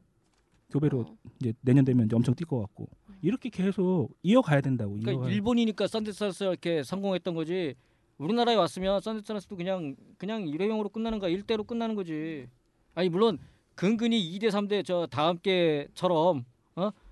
[0.71, 1.17] 교배로 어.
[1.41, 2.89] 이제 내년 되면 이제 엄청 뛸 것 같고
[3.23, 4.93] 이렇게 계속 이어가야 된다고.
[4.93, 7.75] 그러니까 이어가야 일본이니까 썬데이 사일런스 이렇게 성공했던 거지.
[8.19, 11.31] 우리나라에 왔으면 썬데이 사일런스도 그냥 그냥 일회용으로 끝나는 거야.
[11.31, 12.49] 일대로 끝나는 거지.
[12.95, 13.39] 아니 물론
[13.75, 16.45] 근근히 2대 3대 저 다음 게처럼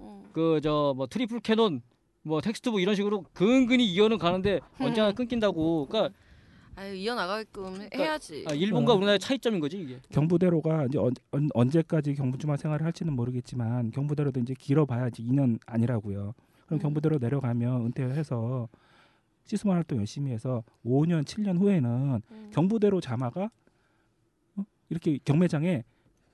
[0.01, 0.23] 음.
[0.33, 1.83] 그저 뭐 트리플 캐논
[2.23, 5.87] 뭐 텍스트북 이런 식으로 근근히 이어는 가는데 언제나 끊긴다고.
[5.89, 6.15] 그러니까
[6.75, 8.45] 아유 이어 나가게끔 해야지.
[8.49, 8.97] 아, 일본과 어.
[8.97, 10.01] 우리나라의 차이점인 거지 이게.
[10.11, 16.35] 경부대로가 이제 언, 언, 언제까지 경주마 생활을 할지는 모르겠지만 경부대로도 이제 길어봐야지 2년 아니라고요.
[16.67, 16.83] 그럼 음.
[16.83, 18.69] 경부대로 내려가면 은퇴를 해서
[19.45, 22.51] 씨수말 활동 열심히 해서 5년 7년 후에는 음.
[22.53, 23.51] 경부대로 자마가
[24.57, 24.65] 어?
[24.89, 25.85] 이렇게 경매장에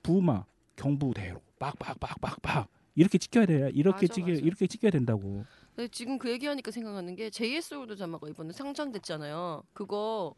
[0.03, 0.45] 부마
[0.77, 3.71] 경부대로 빡빡빡빡빡 이렇게 찍혀야 돼.
[3.73, 4.41] 이렇게 맞아, 찍혀 맞아.
[4.41, 5.45] 이렇게 찍혀야 된다고.
[5.75, 9.63] 근데 지금 그 얘기하니까 생각나는 게 JS 홀드 자마가 이번에 상장됐잖아요.
[9.73, 10.35] 그거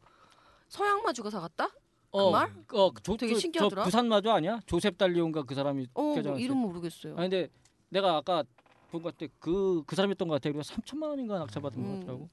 [0.67, 1.69] 서양 마주가 사갔다?
[2.11, 2.53] 그 말?
[2.73, 3.83] 어, 조, 되게 저- 신기하더라.
[3.83, 4.59] 저 부산 마주 아니야?
[4.65, 6.37] 조셉 달리온가 그 사람이 어, 뭐.
[6.37, 7.15] 이름 모르겠어요.
[7.17, 7.47] 아니 근데
[7.89, 8.43] 내가 아까
[8.91, 10.49] 본 것 같아 그그 사람이었던 것 같아.
[10.49, 11.99] 그리고 3천만 원인가 낙찰받은 것 음.
[12.01, 12.29] 같더라고.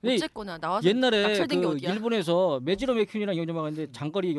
[0.00, 1.78] 근데 어쨌거나 나와서 옛날에 그?
[1.82, 4.32] 일본에서 메지로 맥퀸이랑 경주마가 있는데 장거리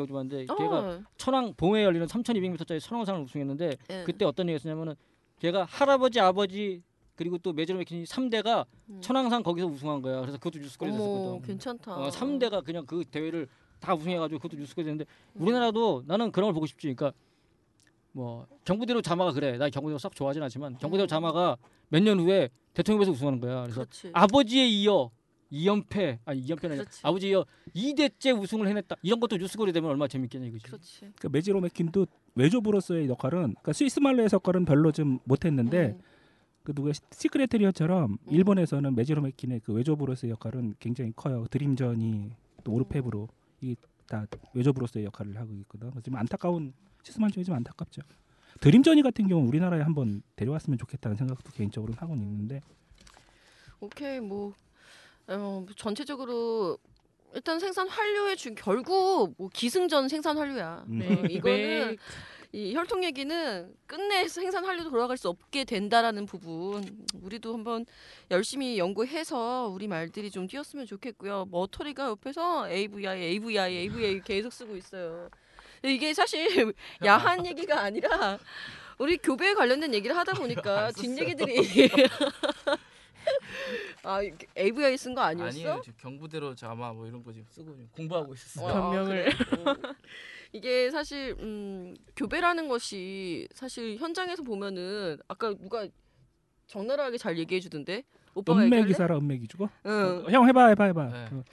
[0.46, 4.04] 걔가 어, 천왕 봉에 열리는 3,200m짜리 천왕상을 우승했는데 예.
[4.06, 4.94] 그때 어떤 얘기했냐면은
[5.38, 6.82] 걔가 할아버지 아버지
[7.20, 8.98] 그리고 또 메지로 맥퀸이 3대가 음.
[9.02, 10.22] 천왕상 거기서 우승한 거야.
[10.22, 11.42] 그래서 그것도 뉴스거리 됐었거든.
[11.42, 11.94] 괜찮다.
[11.94, 13.46] 어, 3대가 그냥 그 대회를
[13.78, 15.04] 다 우승해가지고 그것도 뉴스가 됐는데
[15.34, 16.94] 우리나라도 나는 그런 걸 보고 싶지.
[16.94, 17.12] 그러니까
[18.12, 19.58] 뭐 경부대로 자마가 그래.
[19.58, 21.08] 나 경부대로 썩 좋아하진 않지만 경부대로 음.
[21.08, 21.58] 자마가
[21.90, 23.62] 몇 년 후에 대통령에서 우승하는 거야.
[23.64, 24.10] 그래서 그렇지.
[24.14, 25.10] 아버지에 이어
[25.52, 27.00] 2연패 아니 2연패는 아니라 그렇지.
[27.02, 27.44] 아버지에 이어
[27.76, 28.96] 2대째 우승을 해냈다.
[29.02, 30.64] 이런 것도 뉴스거리 되면 얼마나 재밌겠냐 이거지.
[30.64, 30.98] 그렇지.
[31.00, 36.00] 그러니까 메지로 맥킨도 외조부로서의 역할은 그러니까 스위스 말로의 역할은 별로 좀 못했는데 음.
[36.70, 38.18] 그 누구야 시- 시크레테리어처럼 음.
[38.28, 41.46] 일본에서는 메지로 맥킨의 그 외조부로서의 역할은 굉장히 커요.
[41.50, 42.30] 드림전이
[42.62, 43.28] 또 오르페브로
[43.60, 45.90] 이다 외조부로서의 역할을 하고 있거든.
[45.90, 48.02] 그래서 좀 안타까운 시스만 중에 좀 안타깝죠.
[48.60, 52.60] 드림전이 같은 경우 는 우리나라에 한번 데려왔으면 좋겠다는 생각도 개인적으로 하고 는 있는데
[53.80, 54.52] 오케이 뭐
[55.28, 56.78] 어, 전체적으로
[57.34, 60.84] 일단 생산 환류의 주 결국 뭐 기승전 생산 환류야.
[60.88, 61.00] 음.
[61.02, 61.96] 어, 이거는
[62.52, 66.82] 이 혈통 얘기는 끝내 생산 환류도 돌아갈 수 없게 된다라는 부분
[67.22, 67.86] 우리도 한번
[68.32, 71.46] 열심히 연구해서 우리 말들이 좀 뛰었으면 좋겠고요.
[71.50, 75.30] 머터리가 옆에서 AVI, AVI, AVI 계속 쓰고 있어요.
[75.84, 76.74] 이게 사실
[77.06, 78.38] 야한 얘기가 아니라
[78.98, 81.54] 우리 교배에 관련된 얘기를 하다 보니까 뒷 얘기들이
[84.02, 84.20] 아
[84.58, 85.50] AVI 쓴 거 아니었어?
[85.50, 85.80] 아니에요.
[85.84, 88.66] 지금 경부대로 자마 뭐 이런 거 지금 쓰고 지금 공부하고 있었어요.
[88.66, 89.30] 어, 변명을.
[89.36, 89.62] 그래?
[89.70, 89.76] 어.
[90.52, 95.86] 이게 사실 음, 교배라는 것이 사실 현장에서 보면은 아까 누가
[96.66, 98.92] 적나라하게 잘 얘기해 주던데 오빠가 은맥이?
[98.94, 99.68] 살아 은맥이 죽어?
[99.86, 100.24] 응.
[100.26, 101.04] 어, 형 해봐 해봐 해봐.
[101.06, 101.28] 네.
[101.32, 101.44] 어.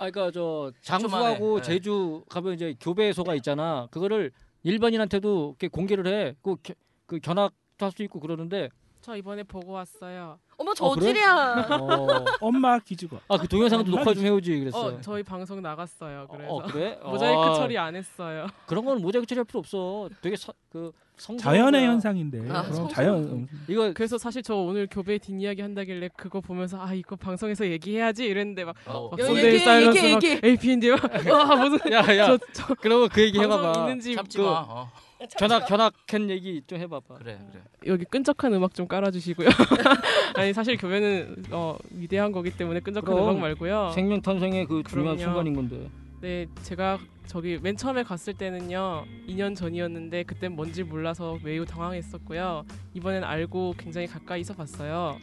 [0.00, 1.62] 아 그러니까 저 장수하고 네.
[1.62, 3.88] 제주 가면 이제 교배소가 있잖아.
[3.90, 4.30] 그거를
[4.62, 6.34] 일반인한테도 이렇게 공개를 해.
[6.42, 6.74] 그, 겨-
[7.06, 7.54] 그 견학도
[7.86, 8.70] 할 수 있고 그러는데
[9.08, 10.38] 저 이번에 보고 왔어요.
[10.58, 10.74] 어머 어?
[10.74, 11.66] 저질이야.
[11.80, 12.24] 어.
[12.42, 13.18] 엄마 기죽어.
[13.26, 14.78] 아 그 동영상도 녹화 좀 해오지 그랬어.
[14.86, 16.26] 어, 저희 방송 나갔어요.
[16.30, 16.98] 그래서 어, 그래?
[17.02, 18.46] 모자이크 아, 처리 안 했어요.
[18.66, 20.10] 그런 건 모자이크 처리할 필요 없어.
[20.20, 20.92] 되게 서, 그
[21.38, 21.90] 자연의 거야.
[21.90, 22.50] 현상인데.
[22.50, 23.48] 아, 그럼 자연 음.
[23.66, 28.66] 이거 그래서 사실 저 오늘 교배 뒷이야기 한다길래 그거 보면서 아 이거 방송에서 얘기해야지 이랬는데
[28.66, 29.08] 막 어.
[29.10, 30.44] 막 야, 썬데이 얘기해, 사일런스 막.
[30.44, 30.90] AP인데
[31.32, 32.36] 와 무슨 야야
[32.82, 33.72] 그러면 그 얘기 해봐봐.
[33.80, 34.86] 있는지 참지 그- 마.
[35.20, 35.26] 어.
[35.38, 37.16] 견학 견학한 얘기 좀 해봐봐.
[37.16, 37.62] 그래 그래.
[37.86, 39.48] 여기 끈적한 음악 좀 깔아주시고요.
[40.36, 43.28] 아니 사실 교배는 어, 위대한 거기 때문에 끈적한 그럼.
[43.30, 43.90] 음악 말고요.
[43.94, 45.18] 생명 탄생의 그 중요한 그럼요.
[45.32, 45.90] 순간인 건데.
[46.20, 52.64] 네, 제가 저기 맨 처음에 갔을 때는요, 2년 전이었는데 그땐 뭔지 몰라서 매우 당황했었고요.
[52.94, 55.18] 이번엔 알고 굉장히 가까이서 봤어요.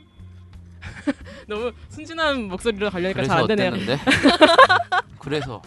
[1.47, 3.71] 너무 순진한 목소리로 가려니까 잘 안 되네요.
[5.19, 5.61] 그래서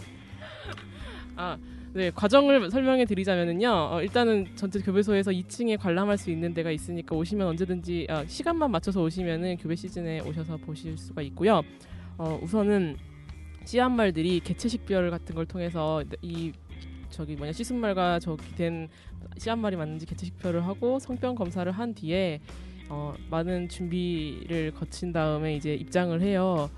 [1.35, 1.57] 아,
[1.93, 3.67] 네 과정을 설명해 드리자면은요.
[3.67, 9.01] 어, 일단은 전체 교배소에서 2층에 관람할 수 있는 데가 있으니까 오시면 언제든지 아, 시간만 맞춰서
[9.01, 11.63] 오시면은 교배 시즌에 오셔서 보실 수가 있고요.
[12.17, 12.95] 어, 우선은
[13.65, 16.51] 씨앗말들이 개체식별 같은 걸 통해서 이
[17.09, 18.87] 저기 뭐냐 시순말과 저기 된
[19.37, 22.39] 씨앗말이 맞는지 개체식별을 하고 성병 검사를 한 뒤에
[22.89, 26.69] 어, 많은 준비를 거친 다음에 이제 입장을 해요.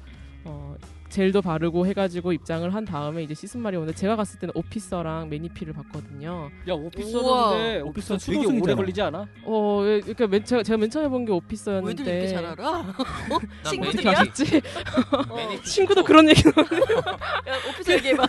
[0.45, 0.75] 어,
[1.11, 6.49] 젤도 바르고 해가지고 입장을 한 다음에 이제 시즌말이 오는데 제가 갔을 때는 오피서랑 매니피를 봤거든요.
[6.69, 8.37] 야 오피서인데 오피서 되게.
[8.61, 9.27] 오래 걸리지 않아?
[9.43, 12.85] 어, 예, 그러니까 맨, 제가, 제가 맨 처음에 본게 왜들 오피서였는데 이렇게 잘 알아?
[13.69, 14.13] 친구들이야?
[15.29, 15.61] 어.
[15.65, 16.43] 친구도 그런 얘기.
[16.47, 18.25] 야, 오피서 얘기해봐.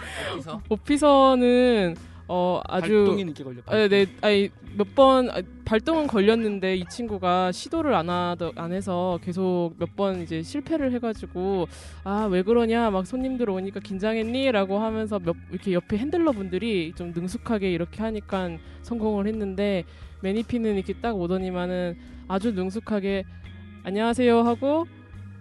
[0.68, 3.60] 오피서는 어 아주 발동이 늦게 걸려.
[3.66, 5.28] 아, 네, 아니 몇 번
[5.64, 11.66] 발동은 걸렸는데 이 친구가 시도를 안 하더 안 해서 계속 몇 번 이제 실패를 해가지고
[12.04, 12.90] 아 왜 그러냐?
[12.90, 18.50] 막 손님들 오니까 긴장했니라고 하면서 몇 이렇게 옆에 핸들러 분들이 좀 능숙하게 이렇게 하니까
[18.82, 19.84] 성공을 했는데
[20.22, 21.96] 매니피는 이렇게 딱 오더니만은
[22.28, 23.24] 아주 능숙하게
[23.84, 24.86] 안녕하세요 하고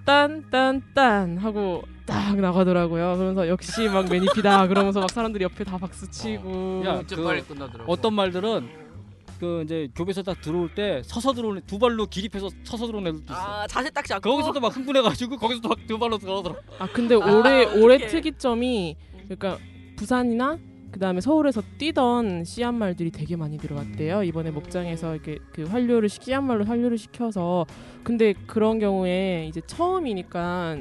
[0.05, 3.15] 딴딴딴 하고 딱 나가더라고요.
[3.15, 4.67] 그러면서 역시 막 매니피다.
[4.67, 6.83] 그러면서 막 사람들이 옆에 다 박수 치고.
[6.85, 7.89] 야, 진짜 그 빨리 끝나더라고.
[7.91, 8.67] 어떤 말들은
[9.41, 13.41] 그 이제 교배소 딱 들어올 때 서서 들어오는 두 발로 기립해서 서서 들어오는 애들도 있어.
[13.41, 14.29] 아 자세 딱 잡고.
[14.29, 16.55] 거기서도 막 흥분해가지고 거기서도 막 두 발로 들어오더라.
[16.77, 18.07] 아 근데 아, 올해 올해 어떡해.
[18.07, 18.95] 특이점이
[19.27, 19.57] 그러니까
[19.97, 20.59] 부산이나
[20.91, 24.21] 그 다음에 서울에서 뛰던 씨앗말들이 되게 많이 들어왔대요.
[24.23, 27.65] 이번에 목장에서 이렇게 그 환류를 시- 씨앗말로 환류를 시켜서
[28.03, 30.77] 근데 그런 경우에 이제 처음이니까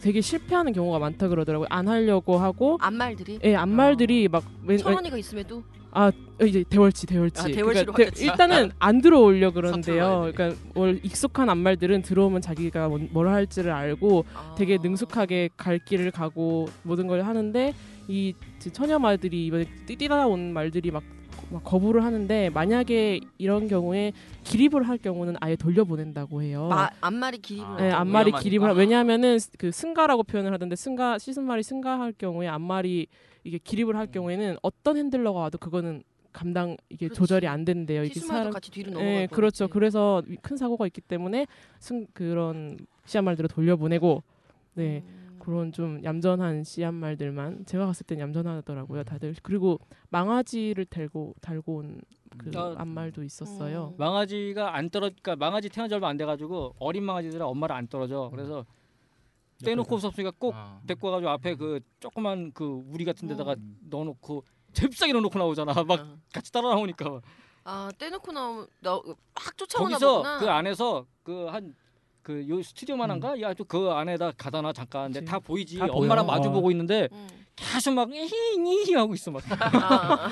[0.00, 1.66] 되게 실패하는 경우가 많다 그러더라고요.
[1.70, 5.62] 안 하려고 하고 안말들이 예, 안말들이 막 웬, 천 원이가 있음에도
[5.94, 6.10] 아
[6.42, 7.40] 이제 대월치 대월치.
[7.42, 8.24] 아, 대월치로 대- 갔겠지.
[8.24, 10.32] 일단은 안 들어오려 서툴러 그러는데요.
[10.34, 14.54] 그러니까 월 익숙한 안말들은 들어오면 자기가 뭔- 뭘 할지를 알고 아.
[14.56, 17.74] 되게 능숙하게 갈 길을 가고 모든 걸 하는데
[18.08, 18.34] 이
[18.72, 21.02] 처녀 말들이 이번에 뛰다 온 말들이 막,
[21.50, 24.12] 막 거부를 하는데 만약에 이런 경우에
[24.44, 26.68] 기립을 할 경우는 아예 돌려보낸다고 해요.
[26.70, 28.32] 마, 앞말이 기립을 아, 네, 좀 앞말이.
[28.32, 33.06] 기립을 하- 왜냐하면은 그 승가라고 표현을 하던데 승가 씻은 말이 승가할 경우에 앞말이
[33.44, 36.02] 이게 기립을 할 경우에는 어떤 핸들러가 와도 그거는
[36.32, 37.18] 감당 이게 그렇지.
[37.18, 38.04] 조절이 안 된대요.
[38.04, 39.34] 이게 시스말도 같이 뒤로 넘어갈 네, 뻔했지.
[39.34, 39.68] 그렇죠.
[39.68, 41.46] 그래서 큰 사고가 있기 때문에
[41.78, 44.22] 승 그런 씨앗말들을 돌려보내고
[44.74, 45.36] 네 음.
[45.38, 49.78] 그런 좀 얌전한 씨앗말들만 제가 갔을 땐 얌전하더라고요 다들 그리고
[50.10, 53.88] 망아지를 달고 달고 온그 아, 앞말도 있었어요.
[53.92, 53.98] 음.
[53.98, 57.88] 망아지가 안 떨어, 그러니까 망아지 태어난 지 얼마 안 돼 가지고 어린 망아지들은 엄마를 안
[57.88, 58.28] 떨어져.
[58.32, 58.64] 그래서
[59.62, 60.80] 떼놓고 없었으니까 꼭 아.
[60.86, 63.78] 데리고 와가지고 앞에 그 조그만 그 우리 같은 데다가 음.
[63.88, 65.72] 넣어놓고 잽싸게 넣어놓고 나오잖아.
[65.84, 66.16] 막 아.
[66.32, 67.20] 같이 따라 나오니까.
[67.64, 70.38] 아 떼놓고 나오면 나확 쫓아오나 거기서 보구나.
[70.38, 71.74] 그 안에서 그 한
[72.22, 73.40] 그 요 스튜디오만한가?
[73.40, 75.12] 야, 그 안에다 가다 놔 잠깐.
[75.12, 75.24] 근데.
[75.24, 75.78] 다 보이지.
[75.78, 76.36] 다 엄마랑 보여.
[76.36, 76.52] 마주 어.
[76.52, 77.28] 보고 있는데 음.
[77.72, 79.42] 계속 막 이히 하고 있어 막.
[79.50, 80.28] 아,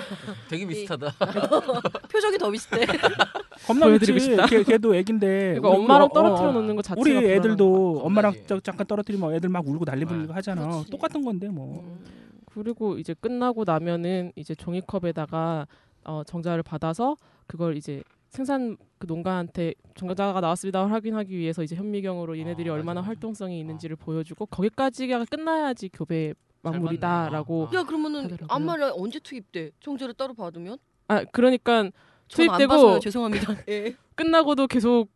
[0.49, 1.13] 되게 비슷하다.
[2.11, 2.87] 표정이 더 비슷해.
[3.67, 4.19] 겁나 보여드리고.
[4.19, 4.47] 싶다.
[4.47, 8.01] 걔, 걔도 애긴데 그러니까 엄마랑 어, 떨어뜨려 어, 놓는 거 자체가 우리 애들도 거.
[8.01, 8.49] 엄마랑 겁나지.
[8.49, 10.33] 저, 잠깐 떨어뜨리면 애들 막 울고 난리 부리고 네.
[10.33, 10.63] 하잖아.
[10.69, 10.91] 그렇지.
[10.91, 11.83] 똑같은 건데 뭐.
[11.85, 12.05] 음.
[12.53, 15.67] 그리고 이제 끝나고 나면은 이제 종이컵에다가
[16.05, 17.17] 어, 정자를 받아서
[17.47, 23.09] 그걸 이제 생산 그 농가한테 정자가 나왔습니다 확인하기 위해서 이제 현미경으로 얘네들이 아, 얼마나 맞아.
[23.09, 27.75] 활동성이 있는지를 보여주고 거기까지가 끝나야지 교배 마무리다라고 아.
[27.77, 28.47] 야 그러면은 하더라고요.
[28.51, 29.71] 안말을 언제 투입돼?
[29.81, 30.79] 정제를 따로 받으면?
[31.09, 31.91] 아 그러니까
[32.29, 32.99] 투입되고 봐서요.
[33.01, 33.57] 죄송합니다.
[33.69, 33.95] 예.
[34.15, 35.09] 끝나고도 계속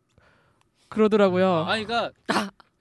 [0.89, 1.63] 그러더라고요.
[1.67, 2.11] 아니 그러니까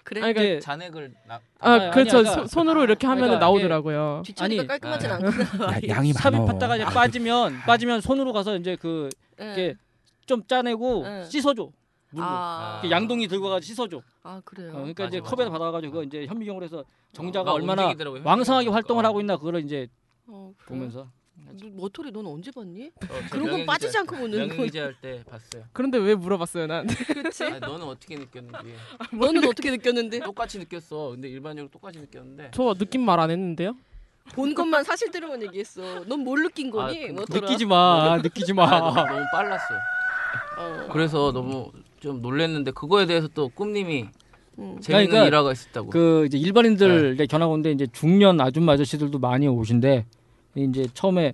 [0.02, 0.20] 그래.
[0.22, 1.40] 아니, 그러니까 잔액을 나.
[1.60, 2.18] 아, 그렇죠.
[2.18, 4.22] 아니, 그러니까- 소- 손으로 이렇게 하면 은 그러니까 나오더라고요.
[4.40, 5.14] 아니, 깔끔하진 네.
[5.14, 5.66] 않구나.
[5.72, 6.44] 야, 양이 삽입 많어.
[6.44, 9.08] 받다가 이제 빠지면 빠지면 손으로 가서 이제 그
[9.40, 9.52] 예.
[9.52, 9.74] 이게
[10.26, 11.24] 좀 짜내고 예.
[11.24, 11.70] 씻어줘.
[12.14, 12.26] 물로.
[12.26, 14.00] 아, 이렇게 양동이 들고 가서 씻어줘.
[14.22, 14.70] 아 그래요.
[14.70, 15.58] 어, 그러니까 이제 맞아, 컵에다 맞아.
[15.58, 19.08] 받아가지고 그거 이제 현미경으로 해서 정자가 막 얼마나 움직이더라고요, 왕성하게 현미경 활동을 보니까.
[19.08, 19.88] 하고 있나 그걸 이제
[20.26, 20.68] 어, 그래요?
[20.80, 21.08] 보면서
[21.60, 22.86] 너, 머털이 넌 언제 봤니?
[22.86, 22.90] 어,
[23.28, 24.62] 저 그런 건 빠지지 않고 보는 거.
[24.62, 25.64] 기자 할때 봤어요.
[25.72, 26.86] 그런데 왜 물어봤어요, 난?
[26.86, 27.44] 그렇지.
[27.44, 28.74] 아니, 너는 어떻게 느꼈는지
[29.12, 30.20] 너는 어떻게 느꼈는데?
[30.20, 31.10] 똑같이 느꼈어.
[31.10, 33.76] 근데 일반적으로 똑같이 느꼈는데 저 느낌 말 안 했는데요?
[34.32, 35.82] 본 것만 사실대로만 얘기했어.
[36.06, 37.10] 넌 뭘 느낀 거니?
[37.10, 37.32] 아, 그-?
[37.40, 39.04] 느끼지 마, 느끼지 아, 너무, 마.
[39.04, 39.74] 너무 빨랐어.
[40.56, 40.88] 어.
[40.92, 41.70] 그래서 너무
[42.04, 44.08] 좀 놀랬는데 그거에 대해서 또 꿈님이
[44.58, 44.78] 음.
[44.80, 45.88] 재밌는 그러니까 일화가 있었다고.
[45.90, 50.04] 그 이제 일반인들 이제 견학 오는데 이제 중년 아줌마 아저씨들도 많이 오신데
[50.56, 51.32] 이제 처음에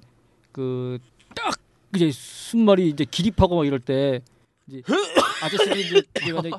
[0.53, 0.99] 그
[1.35, 1.55] 딱
[1.95, 4.21] 이제 순말이 이제 기립하고 막 이럴 때
[4.69, 4.83] 이제
[5.43, 6.53] 아저씨들이 이제 이제 완전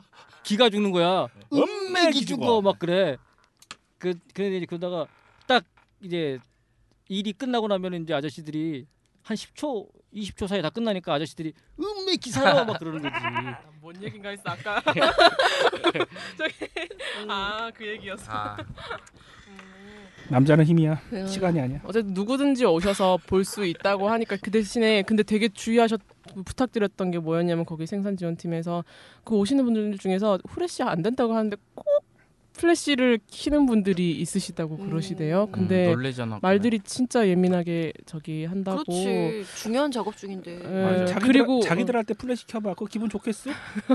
[0.43, 1.27] 기가 죽는 거야.
[1.53, 3.17] 음맥이 죽어 막 그래.
[3.97, 5.07] 그 그래 이제 그러다가
[5.47, 5.63] 딱
[6.01, 6.39] 이제
[7.07, 8.87] 일이 끝나고 나면 이제 아저씨들이
[9.23, 13.13] 한 10초, 20초 사이에 다 끝나니까 아저씨들이 음메 기사로 막 그러는 거지.
[13.91, 14.81] 뭔 얘긴가 했어 아까.
[16.37, 16.53] 저기
[17.27, 18.31] 아 그 얘기였어.
[18.31, 18.57] 아,
[20.29, 21.01] 남자는 힘이야.
[21.13, 21.27] 음.
[21.27, 21.81] 시간이 아니야.
[21.83, 25.99] 어쨌든 누구든지 오셔서 볼 수 있다고 하니까 그 대신에 근데 되게 주의하셨
[26.45, 28.83] 부탁드렸던 게 뭐였냐면 거기 생산 지원팀에서
[29.25, 31.85] 그 오시는 분들 중에서 후레쉬 안 된다고 하는데 꼭
[32.53, 34.89] 플래시를 키는 분들이 있으시다고 음.
[34.89, 35.45] 그러시대요.
[35.45, 36.39] 음, 근데 놀래잖아.
[36.41, 38.83] 말들이 진짜 예민하게 저기 한다고.
[38.83, 39.45] 그렇지.
[39.55, 40.59] 중요한 작업 중인데.
[40.63, 41.05] 예, 맞아요.
[41.07, 42.73] 자기들, 그리고 자기들한테 플래시 켜봐.
[42.73, 43.49] 그거 기분 좋겠어?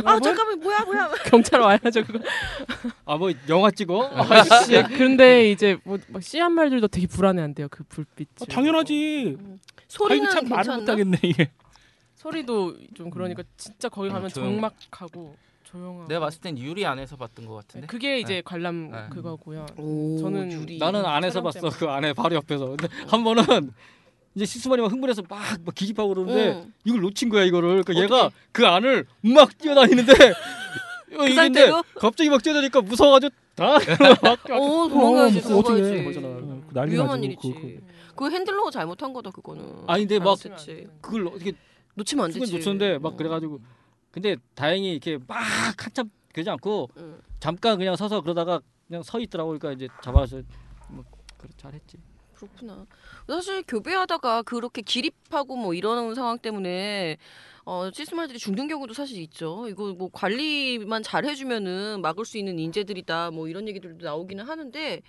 [0.05, 1.11] 아 잠깐만 뭐야 뭐야.
[1.27, 2.19] 경찰 와야죠 그거.
[3.05, 4.11] 아 뭐 영화 찍어?
[4.71, 8.29] 예, 그런데 이제 뭐막 씨암말들도 되게 불안해한대요 그 불빛.
[8.41, 9.37] 어, 당연하지.
[9.89, 10.77] 소리는 아이고, 참 말을?
[10.81, 11.51] 못하겠네 이게.
[12.17, 14.29] 소리도 좀 그러니까 진짜 거기 음, 가면.
[14.31, 15.37] 정막하고
[15.77, 16.09] 조용하고.
[16.09, 17.87] 내가 봤을 땐 유리 안에서 봤던 것 같은데.
[17.87, 18.43] 그게 이제 네.
[18.43, 18.99] 관람 네.
[19.11, 19.67] 그거고요.
[19.77, 20.79] 오, 저는 유리.
[20.79, 21.61] 나는 안에서 봤어.
[21.61, 21.77] 때문에.
[21.79, 22.67] 그 안에 바로 옆에서.
[22.67, 23.45] 근데 한 번은
[24.35, 26.73] 이제 시스마니 막 흥분해서 막, 막 기집하고 그러는데 응.
[26.85, 27.83] 이걸 놓친 거야 이거를.
[27.85, 30.13] 그러니까 얘가 그 안을 막 뛰어다니는데
[31.17, 31.83] 어, 그 상태로?
[31.99, 33.79] 갑자기 막 뛰어다니까 무서워가지고 다
[34.23, 35.43] 막어 도망가야지 어.
[35.63, 36.19] 도망가야지.
[36.19, 37.25] 어, 그 난리 위험한 나죠.
[37.25, 37.53] 일이지.
[37.55, 37.81] 그- 그,
[38.15, 39.65] 그- 핸들러가 잘못한 거다 그거는.
[39.87, 40.37] 아니 근데 막.
[41.01, 41.53] 그걸 어떻게
[41.95, 42.53] 놓치면 안 되지.
[42.53, 43.17] 놓쳤는데 막 어.
[43.17, 43.61] 그래가지고
[44.17, 45.37] 근데 다행히 이렇게 막
[45.77, 47.21] 한참 그러지 않고 응.
[47.39, 50.41] 잠깐 그냥 서서 그러다가 그냥 서 있더라고 그러니까 이제 잡아서
[50.89, 51.05] 뭐
[51.37, 51.99] 그래 잘했지.
[52.33, 52.87] 그렇구나.
[53.29, 57.19] 사실 교배하다가 그렇게 기립하고 뭐 이러는 상황 때문에
[57.67, 59.69] 어, 시스말들이 죽는 경우도 사실 있죠.
[59.69, 63.33] 이거 뭐 관리만 잘 해주면은 막을 수 있는 인재들이다.
[63.33, 65.03] 뭐 이런 얘기들도 나오기는 하는데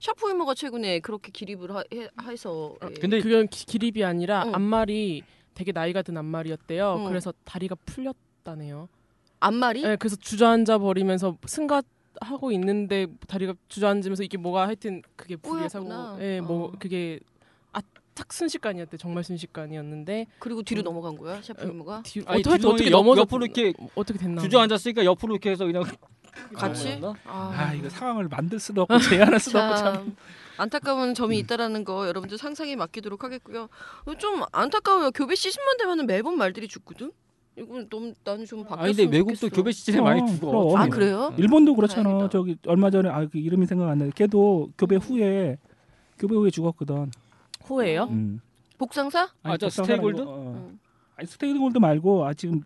[0.00, 2.94] 샤프위머가 최근에 그렇게 기립을 하, 해, 해서 예.
[2.94, 4.54] 근데 그건 기, 기립이 아니라 응.
[4.56, 5.22] 앞말이
[5.54, 6.96] 되게 나이가 든 앞말이었대요.
[6.98, 7.04] 응.
[7.04, 8.16] 그래서 다리가 풀렸
[8.52, 8.88] 다네요.
[9.40, 11.82] 앞말이 네, 그래서 주저앉아 버리면서 승가
[12.20, 15.88] 하고 있는데 다리가 주저앉으면서 이게 뭐가 하여튼 그게 불의 사고.
[16.20, 16.72] 예, 뭐 어.
[16.78, 17.20] 그게
[17.72, 18.96] 아탁 순식간이었대.
[18.96, 20.84] 정말 순식간이었는데 그리고 뒤로 음.
[20.84, 24.40] 넘어간 거야 샤프위머가 뒤, 아니, 어떻게 뒤로 어떻게 옆- 넘어져 옆으로 이렇게 어떻게 됐나?
[24.42, 25.84] 주저앉았으니까 옆으로 이렇게 해서 그냥
[26.54, 26.98] 같이?
[26.98, 27.20] 넘어갔나?
[27.26, 29.94] 아 이거 상황을 만들 수도 없고 제한할 수도 없고 참.
[29.94, 30.16] 참
[30.56, 33.68] 안타까운 점이 있다라는 거 여러분들 상상에 맡기도록 하겠고요.
[34.06, 35.12] 어, 좀 안타까워요.
[35.12, 37.12] 교배 시즌만 되면은 매번 말들이 죽거든.
[37.58, 39.54] 이건 너무 나는 좀 바뀌었으면 아니 근데 외국도 좋겠어.
[39.56, 40.76] 교배 시즌에 많이 어, 죽어.
[40.76, 41.34] 아 그래요?
[41.36, 42.04] 일본도 그렇잖아.
[42.04, 42.28] 다행이다.
[42.30, 45.58] 저기 얼마 전에 아 그 이름이 생각 안 나는데 걔도 교배 후에
[46.18, 47.10] 교배 후에 죽었거든.
[47.64, 48.04] 후에요?
[48.04, 48.40] 음.
[48.78, 49.28] 복상사?
[49.42, 50.20] 아, 저 복상 스테이골드?
[50.22, 50.54] 어.
[50.56, 50.78] 응.
[51.16, 52.62] 아니 스테이골드 말고 아 지금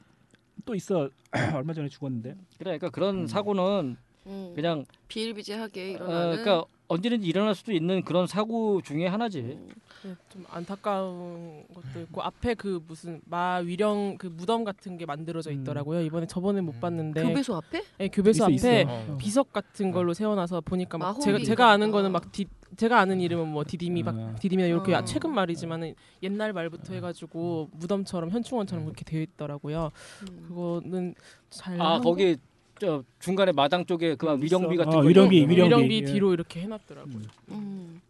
[0.64, 1.08] 또 있어.
[1.56, 2.30] 얼마 전에 죽었는데.
[2.58, 3.26] 그래, 그러니까 그런 음.
[3.26, 4.52] 사고는 응.
[4.54, 6.30] 그냥 비일비재하게 어, 일어나는.
[6.44, 9.40] 그러니까 언제든지 일어날 수도 있는 그런 사고 중에 하나지.
[9.40, 9.68] 음.
[10.04, 15.50] 네, 좀 안타까운 것도 있고 앞에 그 무슨 마 위령 그 무덤 같은 게 만들어져
[15.50, 15.60] 음.
[15.60, 16.02] 있더라고요.
[16.02, 17.82] 이번에 저번에 못 봤는데 교배소 앞에?
[17.98, 18.90] 네, 교배소 있어, 앞에 있어.
[19.12, 19.16] 어.
[19.16, 21.90] 비석 같은 걸로 세워놔서 보니까 막 제가 인가 제가 아는.
[21.92, 24.34] 거는 막 디, 제가 아는 이름은 뭐 디디미 박 어.
[24.40, 25.04] 디디미나 이렇게 어.
[25.04, 29.90] 최근 말이지만은 옛날 말부터 해가지고 무덤처럼 현충원처럼 그렇게 되어 있더라고요.
[30.30, 30.44] 음.
[30.48, 31.14] 그거는
[31.50, 32.36] 잘아한 거기
[32.80, 34.76] 저 중간에 마당 쪽에 그막 음, 위령비.
[34.76, 35.50] 같은 어, 거 위령비, 있고.
[35.50, 35.74] 위령비.
[35.76, 36.12] 위령비 예.
[36.12, 37.14] 뒤로 이렇게 해놨더라고요.
[37.14, 37.28] 음.
[37.50, 38.00] 음.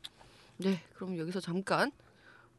[0.59, 1.91] 네, 그럼 여기서 잠깐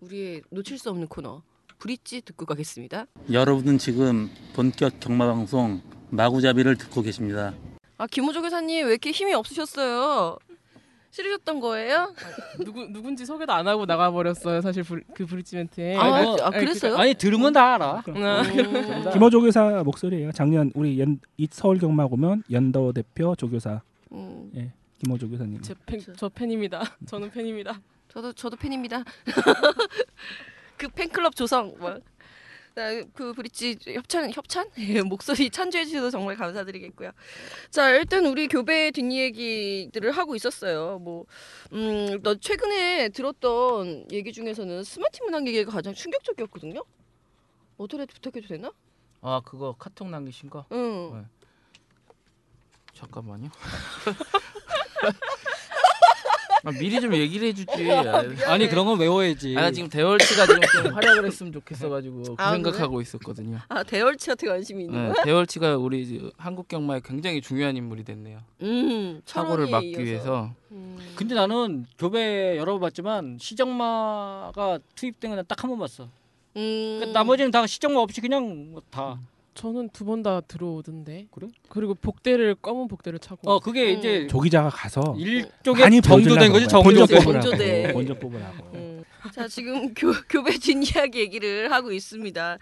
[0.01, 1.41] 우리의 놓칠 수 없는 코너
[1.79, 3.05] 브릿지 듣고 가겠습니다.
[3.31, 7.53] 여러분은 지금 본격 경마 방송 마구잡이를 듣고 계십니다.
[7.97, 10.37] 아 김호조 교사님 왜 이렇게 힘이 없으셨어요?
[11.13, 12.11] 싫으셨던 거예요?
[12.65, 14.61] 누구 누군지 소개도 안 하고 나가 버렸어요.
[14.61, 15.95] 사실 브리, 그 브리지멘트에.
[15.95, 16.97] 아, 아이고, 아, 그랬어요?
[16.97, 17.85] 아니 들으면 다 알아.
[17.85, 19.11] 아, 음.
[19.13, 20.31] 김호조 교사 목소리예요.
[20.31, 24.71] 작년 우리 연, 이 서울 경마 오면 연도 대표 조교사 음.
[25.03, 25.61] 김호조 교사님.
[25.61, 26.81] 제 팬, 저 팬입니다.
[27.05, 27.79] 저는 팬입니다.
[28.09, 29.03] 저도 저도 팬입니다.
[30.77, 31.99] 그 팬클럽 조성 뭐.
[32.75, 37.11] 자, 그 브릿지 협찬 협찬 예, 목소리 찬조해 주셔서 정말 감사드리겠고요.
[37.69, 40.97] 자 일단 우리 교배 뒷얘기들을 하고 있었어요.
[40.99, 46.83] 뭐음너 최근에 들었던 얘기 중에서는 스마트 문학 얘기가 가장 충격적이었거든요.
[47.77, 48.71] 어떻게 부탁해도 되나?
[49.21, 50.65] 아 그거 카톡 남기신 거?
[50.71, 51.11] 응.
[51.13, 51.25] 네.
[52.95, 53.49] 잠깐만요.
[56.65, 57.91] 아, 미리 좀 얘기를 해주지.
[57.91, 59.55] 아, 아니 그런 건 외워야지.
[59.57, 63.59] 아, 나 지금 대월치가 지금 좀 활약을 했으면 좋겠어가지고 그 아, 생각하고 있었거든요.
[63.67, 65.23] 아 대월치한테 관심이 있는 네, 거야?
[65.25, 68.39] 대월치가 우리 한국 경마에 굉장히 중요한 인물이 됐네요.
[68.61, 69.21] 음.
[69.25, 70.01] 사고를 막기 이어서.
[70.01, 70.51] 위해서.
[70.71, 70.97] 음.
[71.15, 76.07] 근데 나는 교배 여러 번 봤지만 시정마가 투입된 건 딱 한 번 봤어.
[76.55, 76.97] 음.
[76.99, 79.19] 그러니까 나머지는 다 시정마 없이 그냥 뭐 다.
[79.53, 81.27] 저는 두 번 다 들어오던데.
[81.31, 81.47] 그래?
[81.69, 83.49] 그리고 복대를 검은 복대를 차고.
[83.49, 83.99] 어 그게 음.
[83.99, 86.67] 이제 조 기자가 가서 일종의 많이 정조된 거지.
[86.67, 87.19] 정조대.
[87.19, 87.93] 정조대.
[87.93, 88.71] 본적 뽑으라고.
[88.73, 89.03] 음.
[89.31, 92.57] 자 지금 교, 교배 뒷이야기 얘기를 하고 있습니다.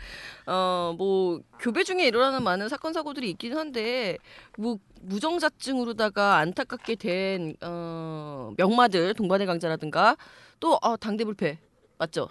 [0.45, 4.17] 어뭐 교배 중에 일어나는 많은 사건 사고들이 있긴 한데
[4.57, 10.17] 뭐 무정자증으로다가 안타깝게 된 어, 명마들 동반의 강자라든가
[10.59, 11.57] 또 어, 당대불패
[11.97, 12.29] 맞죠?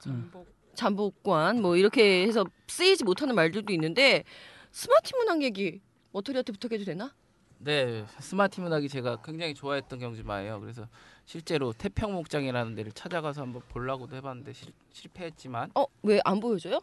[0.00, 0.46] 전복.
[0.84, 4.24] 잠복관 뭐 이렇게 해서 쓰이지 못하는 말들도 있는데
[4.72, 5.80] 스마트 문학 얘기
[6.12, 7.12] 머터리한테 부탁해도 되나?
[7.58, 10.58] 네, 스마트 문학이 제가 굉장히 좋아했던 경주마예요.
[10.60, 10.88] 그래서
[11.26, 16.80] 실제로 태평 목장이라는 데를 찾아가서 한번 보려고도 해봤는데 실, 실패했지만 어 왜 안 보여줘요?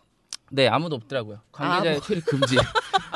[0.52, 1.41] 네 아무도 없더라고요.
[1.52, 2.02] 관계자의 뭐.
[2.04, 2.56] 출입 금지.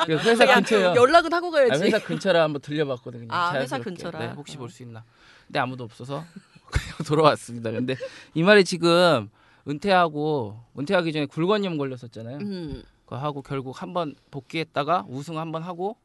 [0.04, 0.94] 그래서 회사 야, 근처요.
[0.96, 1.84] 연락은 하고 아, 가야지.
[1.84, 3.28] 회사 근처라 한번 들려봤거든요.
[3.30, 3.84] 아, 회사 자연스럽게.
[3.84, 4.18] 근처라.
[4.18, 5.04] 네, 혹시 볼 수 있나.
[5.46, 6.24] 근데 아무도 없어서
[6.72, 7.70] 그냥 돌아왔습니다.
[7.70, 7.94] 근데
[8.34, 9.30] 이 말이 지금
[9.68, 12.38] 은퇴하고 은퇴하기 전에 굴건염 걸렸었잖아요.
[12.38, 15.96] 음, 그거 하고 결국 한번 복귀했다가 우승 한번 하고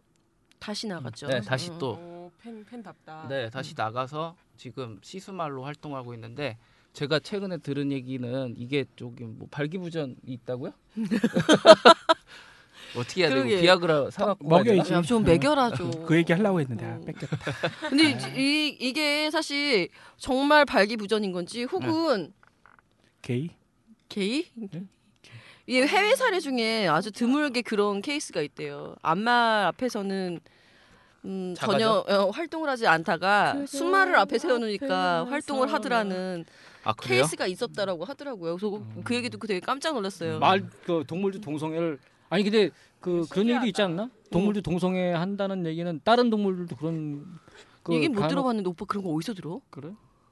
[0.60, 1.28] 다시 나갔죠.
[1.28, 1.78] 네, 다시 음.
[1.80, 3.28] 또 오, 팬 팬답다.
[3.30, 6.58] 네, 다시 나가서 지금 시수말로 활동하고 있는데
[6.94, 10.72] 제가 최근에 들은 얘기는 이게 저기 뭐 발기부전이 있다고요?
[12.98, 13.48] 어떻게 해야 되고.
[13.48, 14.94] 비아그라 사갖고 먹여야지.
[14.94, 15.92] 야, 좀 먹여라 좀.
[16.06, 17.06] 그 얘기 하려고 했는데 아, 음.
[17.06, 17.38] 뺏겼다.
[17.90, 18.34] 근데 네.
[18.42, 22.34] 이, 이게 사실 정말 발기부전인 건지 혹은
[23.28, 23.50] 게이.
[24.08, 24.46] 게이?
[24.56, 24.84] 네.
[25.66, 28.96] 이게 해외 사례 중에 아주 드물게 그런 케이스가 있대요.
[29.02, 30.40] 암말 앞에서는
[31.26, 36.46] 음, 전혀 어, 활동을 하지 않다가 수말을 앞에 세워놓으니까 활동을 하더라는
[36.86, 36.94] 아?
[36.94, 38.56] 케이스가 있었다라고 하더라고요.
[38.56, 40.40] 그래서 그 얘기 듣고 되게 깜짝 놀랐어요.
[40.40, 42.00] 말 그 동물도 동성애를
[42.30, 42.70] 아니 근데
[43.02, 44.10] 그 그런 얘기도 있지 않나?
[44.32, 47.26] 동물도 동성애 한다는 얘기는 다른 동물들도 그런
[47.84, 49.60] 그 얘기 못 간혹- 들어봤는데 오빠 그런 거 어디서 들어?
[49.70, 49.90] 그래?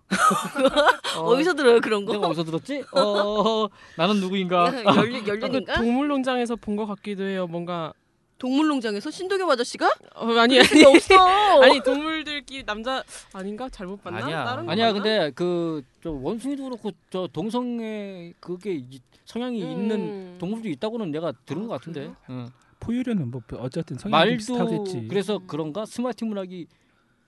[1.18, 2.14] 어, 디서 들어요 그런 거?
[2.14, 2.84] 내가 어디서 들었지?
[2.91, 4.72] 어 나는 누구인가?
[4.95, 5.74] 열린 그?
[5.74, 7.47] 동물농장에서 본 것 같기도 해요.
[7.47, 7.93] 뭔가
[8.38, 9.89] 동물농장에서 신도겸 아저씨가?
[10.16, 11.16] 어, 아니 아니 없어.
[11.64, 13.01] 아니 동물들끼리 남자
[13.34, 14.24] 아닌가 잘못 봤나?
[14.26, 14.64] 아니야.
[14.68, 14.93] 아니야?
[14.93, 20.36] 근데 그 저 원숭이도 그렇고 저 동성애 그게 이- 성향이 있는 음.
[20.38, 22.12] 동물도 있다고는 내가 들은 아, 것 같은데.
[22.30, 22.47] 응.
[22.80, 25.08] 포유류는 뭐 어쨌든 성향이 말도 비슷하겠지.
[25.08, 25.86] 그래서 그런가?
[25.88, 26.68] 스마트 문학이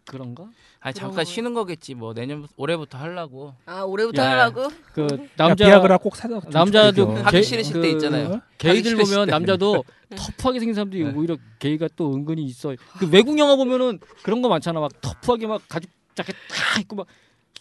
[0.08, 0.44] 그런가?
[0.80, 1.24] 아니 그런 잠깐 거.
[1.24, 4.32] 쉬는 거겠지 뭐 내년 올해부터 하려고 아 올해부터 야.
[4.32, 4.70] 하라고?
[4.94, 6.40] 그 야, 남자 비아그라 꼭 사다.
[6.40, 7.16] 좀 남자도.
[7.16, 8.42] 하기 게- 싫으실 그- 때 있잖아요.
[8.58, 9.32] 게이들 보면 때.
[9.32, 10.16] 남자도 네.
[10.18, 11.12] 터프하게 생긴 사람들이 네.
[11.14, 12.74] 오히려 게이가 또 은근히 있어.
[13.00, 14.80] 그 외국 영화 보면은 그런 거 많잖아.
[14.80, 17.08] 막 터프하게 막 가죽 자켓 딱 입고 막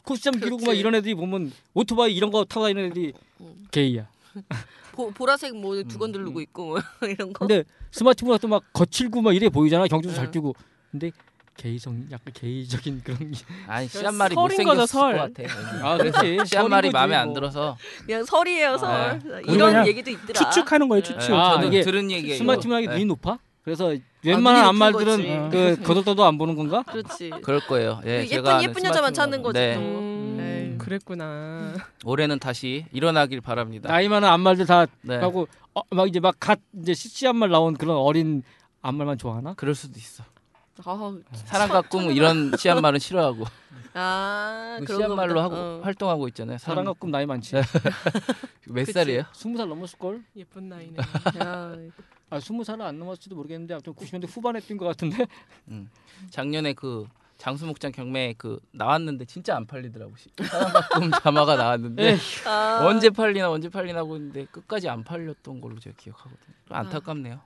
[0.04, 0.72] 콧수염 기르고 막.
[0.74, 3.66] 이런 애들이 보면 오토바이 이런 거 타고 다니는 애들이 음.
[3.72, 4.08] 게이야.
[4.92, 6.42] 보, 보라색 뭐 두건 음, 두르고 음.
[6.42, 6.78] 있고 뭐
[7.08, 7.40] 이런 거.
[7.46, 9.86] 근데 스마트 문학도 막 거칠고 막 이래 보이잖아.
[9.88, 10.30] 경주도 잘 응.
[10.30, 10.54] 뛰고.
[10.92, 11.10] 근데
[11.56, 13.38] 게이성 약간 게이적인 그런 게.
[13.66, 15.00] 아니 그 씨한 말이 설인 못생겼을.
[15.18, 15.86] 것 같아.
[15.88, 16.44] 아, 그렇지.
[16.46, 17.34] 씨한 말이 설인 거지, 마음에 안 뭐.
[17.34, 19.18] 들어서 그냥 설이에요 설.
[19.24, 19.42] 네.
[19.52, 20.32] 이런 얘기도 있더라.
[20.50, 21.12] 추측하는 거예요 네.
[21.18, 21.32] 추측.
[21.34, 22.38] 아, 저는 이게 들은 얘기예요.
[22.38, 22.92] 스마트 문학이 네.
[22.94, 23.38] 눈이 높아?
[23.62, 23.94] 그래서
[24.24, 26.82] 웬만한 눈이 안말들은 높은 그 거들떠도 안 보는 건가?
[26.86, 27.30] 그렇지.
[27.42, 28.00] 그럴 거예요.
[28.04, 29.42] 예, 그 예쁜 예쁜 여자만 찾는.
[29.42, 29.74] 거지 네.
[29.74, 29.80] 또.
[29.80, 30.78] 음.
[30.78, 31.72] 그랬구나.
[32.04, 33.88] 올해는 다시 일어나길 바랍니다.
[33.88, 35.16] 나이 많은 안말들 다 네.
[35.16, 36.94] 하고 어, 막 이제 막 갓 이제
[37.26, 38.42] 안말 나온 그런 어린
[38.82, 39.54] 안말만 좋아하나?
[39.54, 40.22] 그럴 수도 있어.
[40.84, 43.44] 아, 사랑과 꿈 이런 씨한 말은 싫어하고
[43.94, 45.40] 아그 그런 씨한 말로.
[45.40, 45.80] 하고 어.
[45.82, 46.58] 활동하고 있잖아요.
[46.58, 47.54] 사랑과 꿈 나이 많지.
[48.68, 48.92] 몇 그치.
[48.92, 49.22] 살이에요?
[49.32, 50.22] 스무 살 넘었을 걸?
[50.36, 50.96] 예쁜 나이네.
[51.42, 51.74] 야,
[52.30, 55.26] 아 스무 살은 안 넘었을지도 모르겠는데 아무튼 90년대 후반에 뛴 것 같은데.
[56.30, 57.06] 작년에 그
[57.38, 60.12] 장수목장 경매 그 나왔는데 진짜 안 팔리더라고.
[60.94, 62.18] 꿈 자마가 나왔는데.
[62.46, 66.54] 아, 언제 팔리나 언제 팔리나 하고 있는데 끝까지 안 팔렸던 걸로 제가 기억하거든요.
[66.66, 66.80] 좀 아.
[66.80, 67.40] 안타깝네요.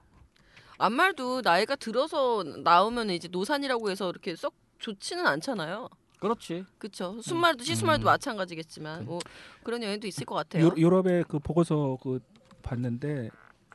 [0.80, 5.88] 안말도 나이가 들어서 나오면 이제 노산이라고 해서 이렇게 썩 좋지는 않잖아요.
[6.18, 6.64] 그렇지.
[6.78, 7.20] 그렇죠.
[7.20, 8.06] 순말도 시순말도 음.
[8.06, 9.20] 마찬가지겠지만 뭐
[9.62, 10.64] 그런 영향도 있을 것 같아요.
[10.64, 12.20] 유, 유럽의 그 보고서 그
[12.62, 13.28] 봤는데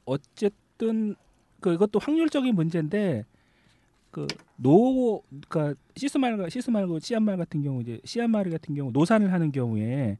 [0.05, 1.15] 어쨌든
[1.59, 3.25] 그 이것도 확률적인 문제인데
[4.09, 10.17] 그노 그러니까 시스말 시스말고 씨앗말 같은 경우 이제 씨앗말이 같은 경우 노산을 하는 경우에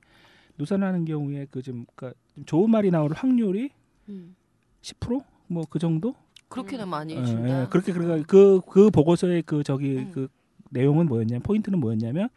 [0.58, 3.72] 노산을 하는 경우에 그좀 그러니까 좀 좋은 말이 나올 확률이
[4.10, 4.36] 음.
[4.82, 6.16] 10%뭐 그 정도?
[6.50, 7.64] 그렇게나 많이 예, 준다.
[7.64, 10.12] 예, 그렇게 그러니까 그 그 보고서의 그 저기 음.
[10.14, 10.28] 그
[10.70, 12.30] 내용은 뭐였냐면 포인트는 뭐였냐면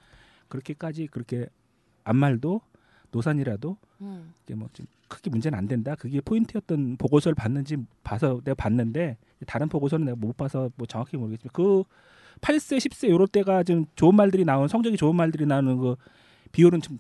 [0.49, 1.47] 그렇게까지 그렇게
[2.05, 2.61] 안말도
[3.11, 4.33] 노산이라도 음.
[4.45, 5.95] 이게 뭐 좀 크게 문제는 안 된다.
[5.95, 11.51] 그게 포인트였던 보고서를 봤는지 봐서 내가 봤는데 다른 보고서는 내가 못 봐서 뭐 정확히 모르겠지만
[11.55, 11.83] 그
[12.43, 15.97] 8세, 10세 요럴 때가 좀 좋은 말들이 나오는 성적이 좋은 말들이 나오는 그
[16.53, 16.99] 비율은 좀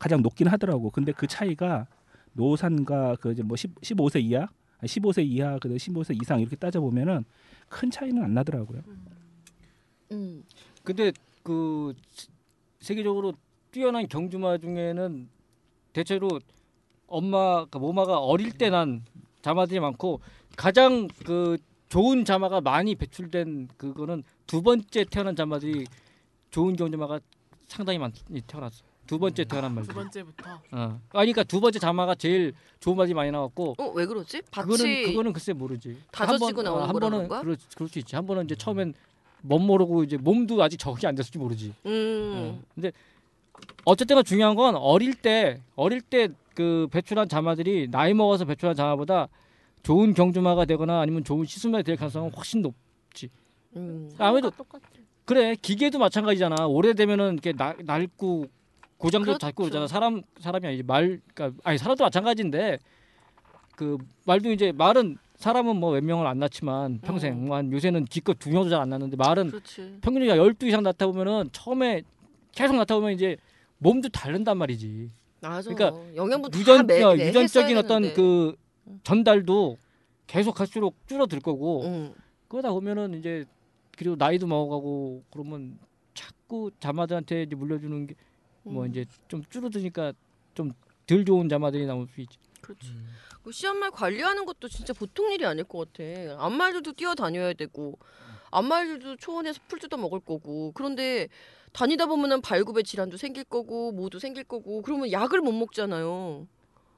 [0.00, 0.90] 가장 높긴 하더라고.
[0.90, 1.86] 근데 그 차이가
[2.32, 4.48] 노산과 그 이제 뭐 10, 15세 이하,
[4.82, 7.24] 15세 이하, 그 15세 이상 이렇게 따져 보면은
[7.68, 8.82] 큰 차이는 안 나더라고요.
[10.12, 10.44] 음.
[10.82, 11.12] 근데
[11.42, 12.28] 그 세-
[12.80, 13.32] 세계적으로
[13.70, 15.28] 뛰어난 경주마 중에는
[15.92, 16.28] 대체로
[17.06, 19.04] 엄마 그 모마가 어릴 때 난
[19.42, 20.20] 자마들이 많고
[20.56, 21.56] 가장 그
[21.88, 25.84] 좋은 자마가 많이 배출된 그거는 두 번째 태어난 자마들이
[26.50, 27.20] 좋은 경주마가
[27.68, 28.12] 상당히 많이
[28.46, 28.84] 태어났어.
[29.12, 29.92] 두 번째 태어난 말들.
[29.92, 30.50] 두 번째부터.
[30.72, 31.00] 어.
[31.10, 34.40] 아니 그러니까 두 번째 자마가 제일 좋은 말이 많이 나왔고 어 왜 그러지?
[34.50, 35.98] 밭이 그거는 그거는 글쎄 모르지.
[36.10, 37.40] 다져지고 나오는 어, 한 번은 거야?
[37.42, 38.16] 그럴, 그럴 수 있지.
[38.16, 38.94] 한 번은 이제 처음엔
[39.42, 41.74] 멋 모르고 이제 몸도 아직 적응이 안 됐을지 모르지.
[41.84, 42.32] 음.
[42.56, 42.62] 어.
[42.74, 42.90] 근데
[43.84, 49.28] 어쨌든 중요한 건 어릴 때 어릴 때 그 배출한 자마들이 나이 먹어서 배출한 자마보다
[49.82, 52.74] 좋은 경주마가 되거나 아니면 좋은 시스마가 될 가능성은 훨씬 높.
[53.76, 54.10] 음.
[54.18, 54.50] 아무래도
[55.24, 56.66] 그래 기계도 마찬가지잖아.
[56.66, 58.46] 오래되면은 이렇게 나, 낡고
[59.02, 59.38] 고장도 그렇죠.
[59.38, 59.86] 자꾸 그러잖아.
[59.86, 62.78] 사람 사람이 아니지 말 그러니까 아니 사람도 마찬가지인데
[63.76, 67.46] 그 말도 이제 말은 사람은 뭐 몇 명을 안 낳지만 평생 음.
[67.46, 69.98] 뭐한 요새는 기껏 두 명도 잘 안 낳는데 말은 그렇지.
[70.00, 72.02] 평균이 12 이상 낳다 보면은 처음에
[72.52, 73.36] 계속 낳다 보면 이제
[73.78, 75.10] 몸도 다른단 말이지.
[75.40, 75.74] 맞아.
[75.74, 78.14] 그러니까 영양분 유전 다 매, 어, 매 유전적인 어떤 되는데.
[78.14, 78.54] 그
[79.02, 79.78] 전달도
[80.28, 82.14] 계속 갈수록 줄어들 거고 음.
[82.46, 83.44] 그러다 보면은 이제
[83.98, 85.78] 그리고 나이도 먹어가고 그러면
[86.14, 88.14] 자꾸 자마들한테 이제 물려주는 게
[88.62, 88.90] 뭐 음.
[88.90, 90.12] 이제 좀 줄어드니까
[90.54, 90.72] 좀
[91.06, 92.38] 덜 좋은 자마들이 나올 수 있지.
[92.60, 92.94] 그렇지.
[93.42, 96.04] 그 씨앗말 관리하는 것도 진짜 보통 일이 아닐 것 같아.
[96.38, 97.98] 암말들도 뛰어다녀야 되고,
[98.50, 100.72] 암말들도 초원에서 풀 뜯어 먹을 거고.
[100.74, 101.28] 그런데
[101.72, 104.82] 다니다 보면은 발굽의 질환도 생길 거고, 뭐도 생길 거고.
[104.82, 106.46] 그러면 약을 못 먹잖아요.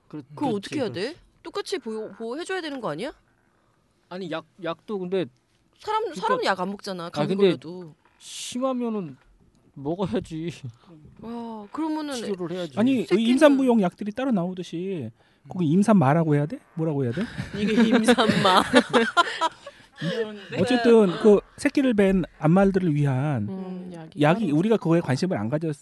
[0.09, 1.17] 그, 그거 어떻게 해야 돼?
[1.43, 3.13] 똑같이 보호, 보호해줘야 되는 거 아니야?
[4.11, 5.27] 아니 약 약도 근데
[5.79, 7.11] 사람 사람은 약안 먹잖아.
[7.11, 7.95] 감기 근데 걸려도.
[8.19, 9.17] 심하면은
[9.75, 10.51] 먹어야지
[11.21, 12.79] 와, 그러면은 치료를 해야지.
[12.79, 15.11] 아니 새끼는- 임산부용 약들이 따로 나오듯이
[15.49, 16.59] 거기 임산마라고 해야 돼?
[16.75, 17.23] 뭐라고 해야 돼?
[17.59, 18.63] 이게 임산마.
[20.61, 25.77] 어쨌든 그 새끼를 뵌 암말들을 위한 음, 약이, 약이 우리가 그거에 관심을 안 가졌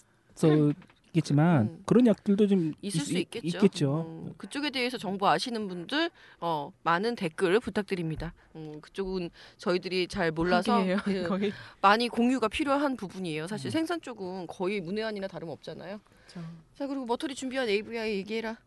[1.17, 1.83] 었겠지만 음.
[1.85, 3.47] 그런 약들도 좀 있을 있- 수 있겠죠.
[3.47, 4.01] 있겠죠.
[4.07, 6.09] 음, 그쪽에 대해서 정보 아시는 분들
[6.39, 8.33] 어, 많은 댓글 부탁드립니다.
[8.55, 10.83] 음, 그쪽은 저희들이 잘 몰라서
[11.29, 13.43] 거기 많이 공유가 필요한 부분이에요.
[13.43, 13.47] 음.
[13.47, 16.01] 사실 생산 쪽은 거의 문외한이나 다름 없잖아요.
[16.27, 16.41] 저-
[16.75, 18.57] 자 그리고 머터리 준비한 AVI 얘기해라.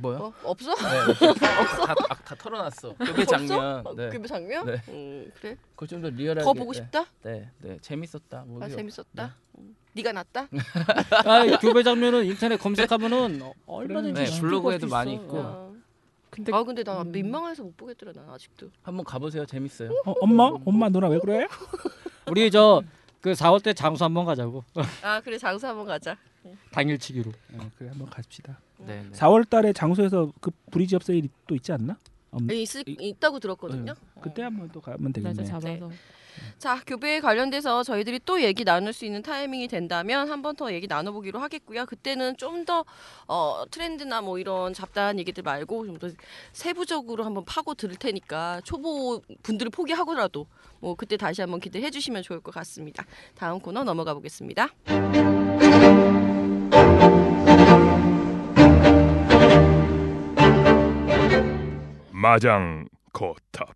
[0.00, 0.18] 뭐요?
[0.18, 0.74] 어, 없어?
[0.74, 0.82] 네,
[1.40, 2.94] 다, 다, 다 털어놨어.
[2.94, 3.78] 그게 장면.
[3.86, 3.94] 없어?
[3.96, 4.10] 네.
[4.10, 4.66] 그 장면?
[4.66, 4.76] 네.
[4.88, 5.56] 음, 그래.
[5.74, 6.44] 그거 좀더 리얼하게.
[6.44, 6.78] 더 보고 네.
[6.78, 7.06] 싶다?
[7.22, 8.44] 네, 네, 재밌었다.
[8.46, 8.68] 뭐 아.
[8.68, 9.34] 재밌었다.
[9.58, 9.74] 음.
[9.94, 10.48] 네가 낫다.
[11.26, 15.14] 아, 교배 장면은 인터넷 검색하면 어, 얼마든지 네, 블로그에도 많이.
[15.14, 15.38] 있고.
[15.38, 15.72] 어.
[16.30, 17.12] 근데 아 근데 나 음.
[17.12, 18.70] 민망해서 못 보겠더라 나 아직도.
[18.82, 19.44] 한번 가보세요.
[19.44, 19.90] 재밌어요.
[20.06, 21.46] 어, 엄마, 엄마 누나 왜 그래?
[22.26, 22.82] 우리 저
[23.20, 24.64] 그 4월 때 장수 한번 가자고
[25.00, 26.16] 아 그래 장수 한번 가자.
[26.72, 27.30] 당일치기로.
[27.52, 28.58] 네, 그래 한번 갑시다.
[28.78, 29.10] 네, 네.
[29.12, 31.96] 4월 달에 장수에서 그 breeze up sale이 또 있지 않나?
[32.32, 33.94] 없- 예, 있을, 있다고 들었거든요.
[34.20, 35.34] 그때 한번 또 가면 되겠네.
[35.34, 35.88] 날짜 잡아서
[36.58, 40.86] 자 교배에 관련돼서 저희들이 또 얘기 나눌 수 있는 타이밍이 된다면 한 번 더 얘기
[40.86, 41.86] 나눠보기로 하겠고요.
[41.86, 42.84] 그때는 좀 더
[43.26, 46.08] 어, 트렌드나 뭐 이런 잡다한 얘기들 말고 좀 더
[46.52, 50.46] 세부적으로 한번 파고 들을 테니까 초보 분들을 포기하고라도
[50.80, 53.04] 뭐 그때 다시 한번 기대해 주시면 좋을 것 같습니다.
[53.34, 54.68] 다음 코너 넘어가 보겠습니다.
[62.10, 63.74] 마장 거탑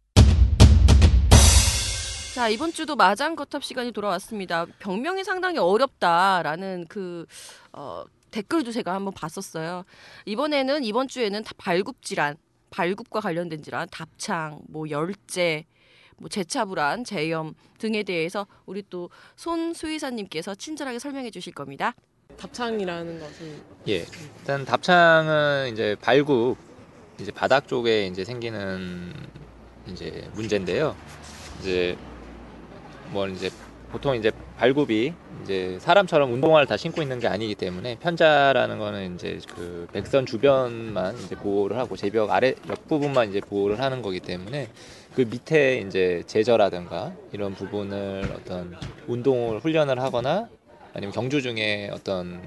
[2.36, 4.66] 자 이번 주도 마장 거탑 시간이 돌아왔습니다.
[4.78, 7.24] 병명이 상당히 어렵다라는 그
[7.72, 9.86] 어, 댓글도 제가 한번 봤었어요.
[10.26, 12.36] 이번에는 이번 주에는 다 발굽 질환,
[12.68, 15.64] 발굽과 관련된 질환, 답창, 뭐 열재,
[16.18, 21.94] 뭐 재차불안, 재염 등에 대해서 우리 또 손 수의사님께서 친절하게 설명해 주실 겁니다.
[22.36, 24.04] 답창이라는 것은 예.
[24.40, 26.58] 일단 답창은 이제 발굽
[27.18, 29.10] 이제 바닥 쪽에 이제 생기는
[29.86, 30.94] 이제 문제인데요.
[31.60, 31.96] 이제
[33.10, 33.50] 뭐 이제
[33.90, 39.38] 보통 이제 발굽이 이제 사람처럼 운동화를 다 신고 있는 게 아니기 때문에 편자라는 거는 이제
[39.54, 44.68] 그 백선 주변만 이제 보호를 하고 제벽 아래 옆 부분만 이제 보호를 하는 거기 때문에
[45.14, 48.76] 그 밑에 이제 제저라든가 이런 부분을 어떤
[49.06, 50.48] 운동을 훈련을 하거나
[50.92, 52.42] 아니면 경주 중에 어떤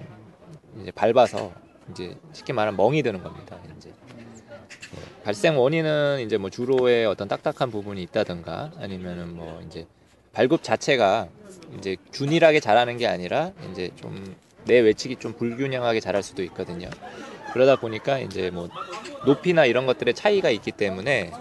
[0.82, 1.52] 이제 밟아서
[1.92, 3.58] 이제 쉽게 말하면 멍이 드는 겁니다.
[3.78, 9.88] 이제 예, 발생 원인은 이제 뭐 주로의 어떤 딱딱한 부분이 있다든가 아니면은 뭐 이제
[10.40, 11.28] 발굽 자체가
[11.78, 14.36] 이제 균일하게 자라는 게 아니라 이제 좀
[14.66, 16.90] 내 외측이 좀 불균형하게 자랄 수도 있거든요.
[17.54, 18.70] 그러다 보니까 이제 뭐
[19.26, 21.32] 높이나 이런 것들의 차이가 있기 때문에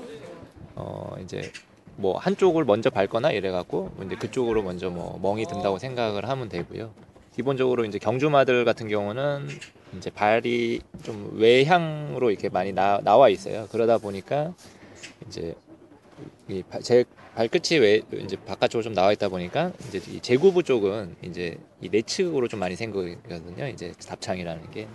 [0.76, 1.52] 어 이제
[1.96, 6.90] 뭐 한쪽을 먼저 밟거나 이래 갖고 이제 그쪽으로 먼저 뭐 멍이 든다고 생각을 하면 되고요.
[7.34, 9.48] 기본적으로 이제 경주마들 같은 경우는
[9.98, 13.66] 이제 발이 좀 외향으로 이렇게 많이 나, 나와 있어요.
[13.70, 14.54] 그러다 보니까
[15.26, 15.54] 이제
[16.48, 17.04] 이 바- 제
[17.38, 22.48] 발끝이 왜 이제 바깥쪽으로 좀 나와 있다 보니까 이제 이 제구부 쪽은 이제 이 내측으로
[22.48, 23.68] 좀 많이 생기거든요.
[23.68, 24.88] 이제 답창이라는 게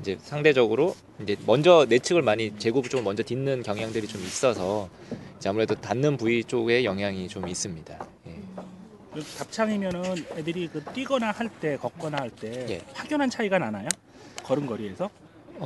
[0.00, 4.88] 이제 상대적으로 이제 먼저 내측을 많이 제구부 쪽을 먼저 딛는 경향들이 좀 있어서
[5.36, 8.08] 이제 아무래도 닿는 부위 쪽에 영향이 좀 있습니다.
[8.26, 9.20] 예.
[9.36, 10.02] 답창이면은
[10.38, 12.80] 애들이 그 뛰거나 할 때 걷거나 할 때 예.
[12.94, 13.88] 확연한 차이가 나나요?
[14.42, 15.10] 걸음걸이에서?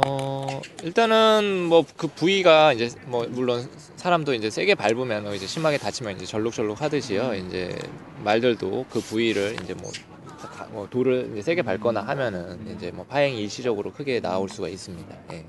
[0.05, 3.67] 어 일단은 뭐 그 부위가 이제 뭐 물론
[3.97, 7.35] 사람도 이제 세게 밟으면 이제 심하게 다치면 이제 절룩절룩 하듯이요.
[7.35, 7.75] 이제
[8.23, 9.91] 말들도 그 부위를 이제 뭐,
[10.39, 15.17] 가- 뭐 돌을 이제 세게 밟거나 하면은 이제 뭐 파행이 일시적으로 크게 나올 수가 있습니다.
[15.33, 15.45] 예.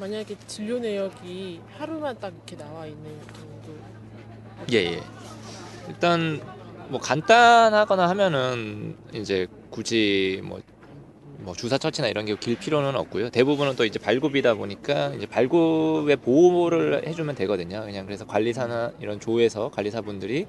[0.00, 3.76] 만약에 진료 내역이 하루만 딱 이렇게 나와 있는 경우도
[4.72, 5.02] 예, 예.
[5.88, 6.40] 일단
[6.88, 10.60] 뭐 간단하거나 하면은 이제 굳이 뭐,
[11.44, 13.30] 뭐 주사 처치나 이런 게 길 필요는 없고요.
[13.30, 17.82] 대부분은 또 이제 발굽이다 보니까 이제 발굽의 보호를 해주면 되거든요.
[17.84, 20.46] 그냥 그래서 관리사나 이런 조에서 관리사분들이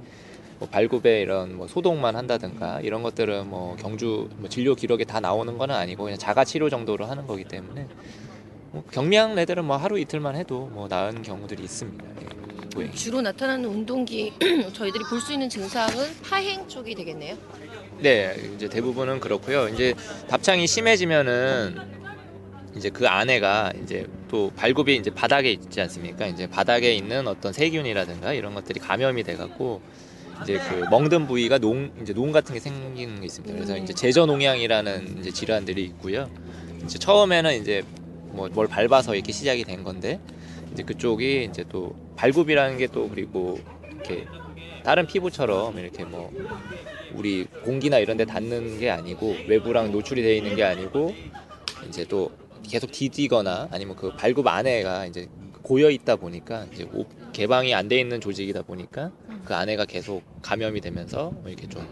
[0.60, 5.58] 뭐 발굽에 이런 뭐 소독만 한다든가 이런 것들은 뭐 경주 뭐 진료 기록에 다 나오는
[5.58, 7.88] 건 아니고 그냥 자가 치료 정도로 하는 거기 때문에
[8.72, 12.06] 뭐 경미한 애들은 뭐 하루 이틀만 해도 뭐 나은 경우들이 있습니다.
[12.80, 12.92] 예.
[12.92, 14.34] 주로 나타나는 운동기
[14.74, 15.94] 저희들이 볼 수 있는 증상은
[16.24, 17.36] 파행 쪽이 되겠네요.
[18.00, 19.68] 네, 이제 대부분은 그렇고요.
[19.70, 19.94] 이제
[20.28, 21.76] 답창이 심해지면은
[22.76, 26.28] 이제 그 안에가 이제 또 발굽이 이제 바닥에 있지 않습니까?
[26.28, 29.82] 이제 바닥에 있는 어떤 세균이라든가 이런 것들이 감염이 돼 갖고
[30.44, 33.56] 이제 그 멍든 부위가 농 이제 농 같은 게 생기는 게 있습니다.
[33.56, 36.30] 그래서 이제 제저 농양이라는 이제 질환들이 있고요.
[36.84, 37.84] 이제 처음에는 이제
[38.32, 40.20] 뭐 뭘 밟아서 이렇게 시작이 된 건데
[40.74, 43.58] 이제 그쪽이 이제 또 발굽이라는 게 또 그리고
[43.94, 44.26] 이렇게
[44.86, 46.32] 다른 피부처럼 이렇게 뭐
[47.16, 51.14] 우리 공기나 이런 데 닿는 게 아니고 외부랑 노출이 되어 있는 게 아니고
[51.90, 52.32] 이제 또
[52.62, 55.28] 계속 디디거나 아니면 그 발굽 안에가 이제
[55.64, 59.12] 고여 있다 보니까 이제 오- 개방이 안 돼 있는 조직이다 보니까
[59.44, 61.84] 그 안에가 계속 감염이 되면서 뭐 이렇게 좀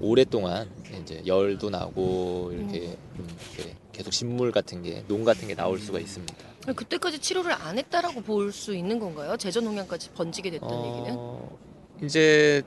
[0.00, 0.68] 오랫동안
[1.02, 5.98] 이제 열도 나고 이렇게 좀 이렇게 계속 진물 같은 게 농 같은 게 나올 수가
[5.98, 6.34] 있습니다.
[6.74, 9.36] 그때까지 치료를 안 했다라고 볼 수 있는 건가요?
[9.36, 11.18] 제저농양까지 번지게 됐던 얘기는?
[11.96, 12.62] 어, 이제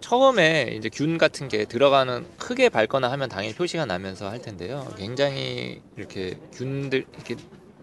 [0.00, 4.92] 처음에 이제 균 같은 게 들어가는 크게 밟거나 하면 당연히 표시가 나면서 할 텐데요.
[4.96, 7.36] 굉장히 이렇게 균들 이렇게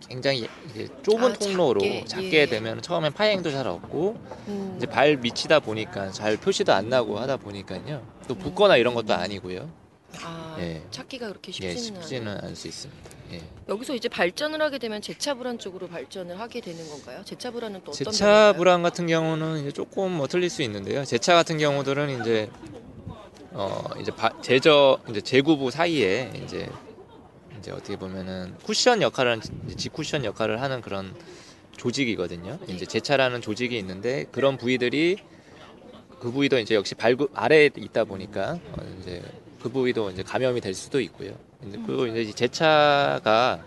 [0.07, 2.45] 굉장히 이게 좁은 아, 통로로 작게, 작게, 예.
[2.45, 4.17] 되면 처음엔 파행도 잘 없고
[4.47, 4.73] 음.
[4.77, 8.05] 이제 발 미치다 보니까 잘 표시도 안 나고 하다 보니까요.
[8.27, 9.69] 또 붓거나 이런 것도 아니고요.
[10.21, 10.81] 아, 예.
[10.91, 12.01] 찾기가 그렇게 예, 쉽지는 않아요.
[12.01, 13.09] 쉽지는 않을 수 있습니다.
[13.34, 13.41] 예.
[13.69, 17.21] 여기서 이제 발전을 하게 되면 제차 불안 쪽으로 발전을 하게 되는 건가요?
[17.23, 18.53] 제차 불안은 또 어떤 병인가요?
[18.53, 21.05] 불안 같은 경우는 이제 조금 뭐 틀릴 수 있는데요.
[21.05, 22.49] 제차 같은 경우들은 이제
[23.51, 26.67] 어 이제 바, 제저 이제 제구부 사이에 이제
[27.59, 29.39] 이제 어떻게 보면은 쿠션 역할을
[29.77, 31.13] 지쿠션 역할을 하는 그런
[31.77, 32.59] 조직이거든요.
[32.67, 35.17] 이제 제차라는 조직이 있는데 그런 부위들이
[36.19, 39.21] 그 부위도 이제 역시 발굽 아래에 있다 보니까 어 이제
[39.64, 41.32] 그 부위도 이제 감염이 될 수도 있고요.
[41.86, 43.64] 그리고 이제 이 제차가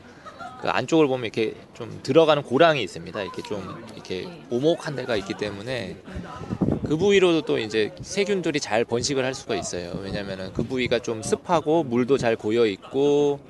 [0.61, 3.23] 그 안쪽을 보면 이렇게 좀 들어가는 고랑이 있습니다.
[3.23, 5.97] 이렇게 좀 이렇게 오목한 데가 있기 때문에
[6.87, 9.99] 그 부위로도 또 이제 세균들이 잘 번식을 할 수가 있어요.
[10.03, 13.41] 왜냐면은 그 부위가 좀 습하고 물도 잘 고여 있고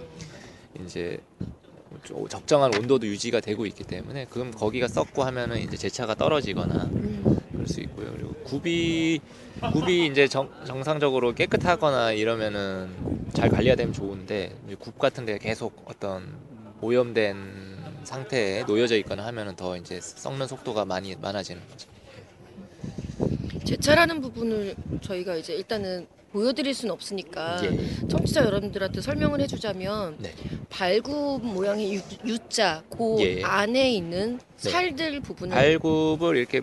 [0.85, 1.19] 이제
[2.05, 6.89] 좀 적정한 온도도 유지가 되고 있기 때문에 그럼 거기가 썩고 하면은 이제 제차가 떨어지거나
[7.51, 8.13] 그럴 수 있고요.
[8.13, 9.21] 그리고 굽이
[9.73, 12.91] 굽이 이제 정, 정상적으로 깨끗하거나 이러면은
[13.33, 16.37] 잘 관리가 되면 좋은데 굽 같은 데 계속 어떤
[16.81, 21.89] 오염된 상태에 놓여져 있거나 하면은 더 이제 썩는 속도가 많이 많아지는 거죠.
[23.65, 28.07] 제차라는 부분을 저희가 이제 일단은 보여드릴 수는 없으니까 예.
[28.09, 30.35] 청취자 여러분들한테 설명을 해주자면 네.
[30.69, 33.43] 발굽 모양의 유, U자 그 예.
[33.43, 34.71] 안에 있는 네.
[34.71, 36.61] 살들 부분을 발굽을 이렇게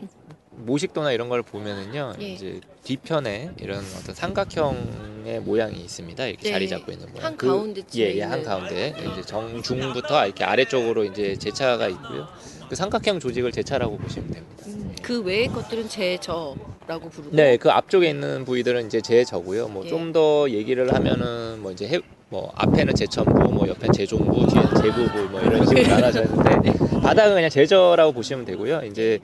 [0.51, 2.25] 모식도나 이런 걸 보면은요 예.
[2.33, 6.51] 이제 뒤편에 이런 어떤 삼각형의 모양이 있습니다 이렇게 네.
[6.51, 8.49] 자리 잡고 있는 모양 한 가운데쯤에 예, 예, 한 있는.
[8.49, 12.27] 가운데 이제 정중부터 이렇게 아래쪽으로 이제 제차가 있고요
[12.69, 18.09] 그 삼각형 조직을 제차라고 보시면 됩니다 음, 그 외의 것들은 제저라고 부르고 네, 그 앞쪽에
[18.09, 19.67] 있는 부위들은 이제 제저고요.
[19.67, 19.89] 뭐 예.
[19.89, 25.41] 좀더 얘기를 하면은 뭐 이제 해, 뭐 앞에는 제천부, 뭐 옆엔 제종부, 뒤에는 제부부 뭐
[25.41, 26.71] 이런 식으로 나눠져 있는데
[27.01, 28.81] 바닥은 그냥 제저라고 보시면 되고요.
[28.85, 29.19] 이제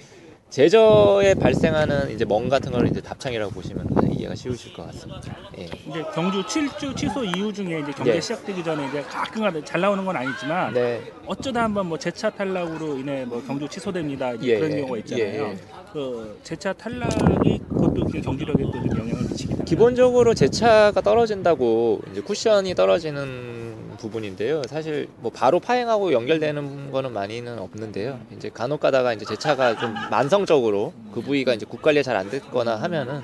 [0.50, 5.22] 제저에 발생하는 이제 멍 같은 거를 이제 답창이라고 보시면 이해가 쉬우실 것 같습니다.
[5.60, 5.66] 예.
[5.66, 8.22] 이제 경주 7주 취소 이후 중에 이제 경기 예.
[8.22, 11.02] 시작되기 전에 이제 가끔가다 잘 나오는 건 아니지만 네.
[11.28, 14.76] 어쩌다 한번 뭐 제차 탈락으로 인해 뭐 경주 취소됩니다 이제 예, 그런 예.
[14.78, 15.44] 경우가 있잖아요.
[15.44, 15.58] 예, 예.
[15.94, 23.59] 그 제차 탈락이 그것도 경주력에 또좀 영향을 미치기도 기본적으로 제차가 떨어진다고 이제 쿠션이 떨어지는
[23.98, 24.62] 부분인데요.
[24.68, 28.20] 사실 뭐 바로 파행하고 연결되는 거는 많이는 없는데요.
[28.36, 32.76] 이제 간혹 가다가 이제 제 차가 좀 만성적으로 그 부위가 이제 국 관리가 잘안 됐거나
[32.76, 33.22] 하면은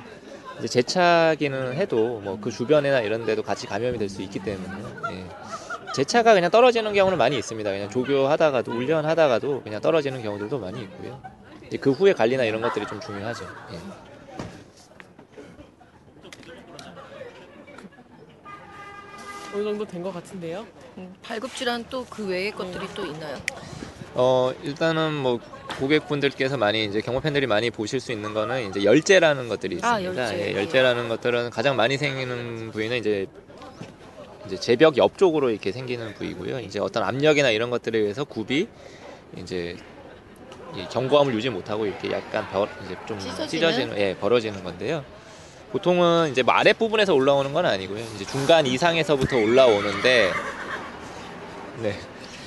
[0.59, 4.69] 이제 제 차기는 해도 뭐 그 주변이나 이런 데도 같이 감염이 될 수 있기 때문에
[5.11, 5.25] 예.
[5.93, 7.69] 제 차가 그냥 떨어지는 경우는 많이 있습니다.
[7.69, 11.19] 그냥 조교하다가도 훈련하다가도 그냥 떨어지는 경우들도 많이 있고요.
[11.81, 13.45] 그 후에 관리나 이런 것들이 좀 중요하죠.
[13.73, 13.79] 예.
[19.55, 20.65] 어느 정도 된 것 같은데요.
[20.97, 23.37] 음, 발급 질환 또 그 외의 것들이 또 있나요?
[24.13, 25.39] 어 일단은 뭐
[25.79, 29.95] 고객분들께서 많이 이제 경마 팬들이 많이 보실 수 있는 거는 이제 열재라는 것들이 있습니다.
[29.95, 30.51] 아, 열재.
[30.51, 33.27] 예, 열재라는 것들은 가장 많이 생기는 부위는 이제
[34.45, 36.59] 이제 제벽 옆쪽으로 이렇게 생기는 부위고요.
[36.59, 38.67] 이제 어떤 압력이나 이런 것들에 의해서 굽이
[39.37, 39.75] 이제
[40.75, 43.47] 이 견고함을 유지 못하고 이렇게 약간 벼, 이제 좀 찢어지는?
[43.47, 45.03] 찢어지는, 예, 벌어지는 건데요.
[45.75, 48.01] 보통은 이제 뭐 아랫 부분에서 올라오는 건 아니고요.
[48.15, 50.31] 이제 중간 이상에서부터 올라오는데,
[51.81, 51.99] 네,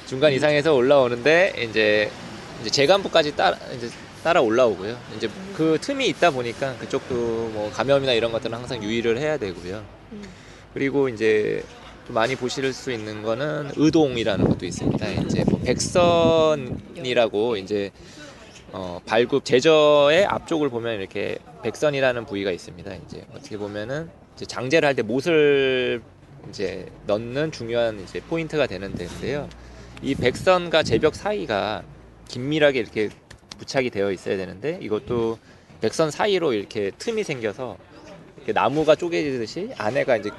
[0.07, 2.11] 중간 이상에서 올라오는데 이제
[2.63, 3.91] 이제 재간부까지 따라 이제
[4.25, 4.97] 따라 올라오고요.
[5.15, 7.15] 이제 그 틈이 있다 보니까 그쪽도
[7.53, 9.85] 뭐 감염이나 이런 것들은 항상 유의를 해야 되고요.
[10.73, 11.63] 그리고 이제
[12.07, 15.07] 또 많이 보실 수 있는 거는 의동이라는 것도 있습니다.
[15.07, 17.91] 이제 뭐 백선이라고 이제
[18.73, 22.95] 어, 발굽 제저의 앞쪽을 보면 이렇게 백선이라는 부위가 있습니다.
[22.95, 26.03] 이제 어떻게 보면은 이제 장제를 할 때 못을
[26.49, 29.49] 이제 넣는 중요한 이제 포인트가 되는 데인데요.
[30.03, 31.83] 이 백선과 제벽 사이가
[32.29, 33.09] 긴밀하게 이렇게
[33.59, 35.39] 부착이 되어 있어야 되는데 이것도
[35.81, 37.77] 백선 사이로 이렇게 틈이 생겨서
[38.37, 40.31] 이렇게 나무가 쪼개지듯이 안에가 이제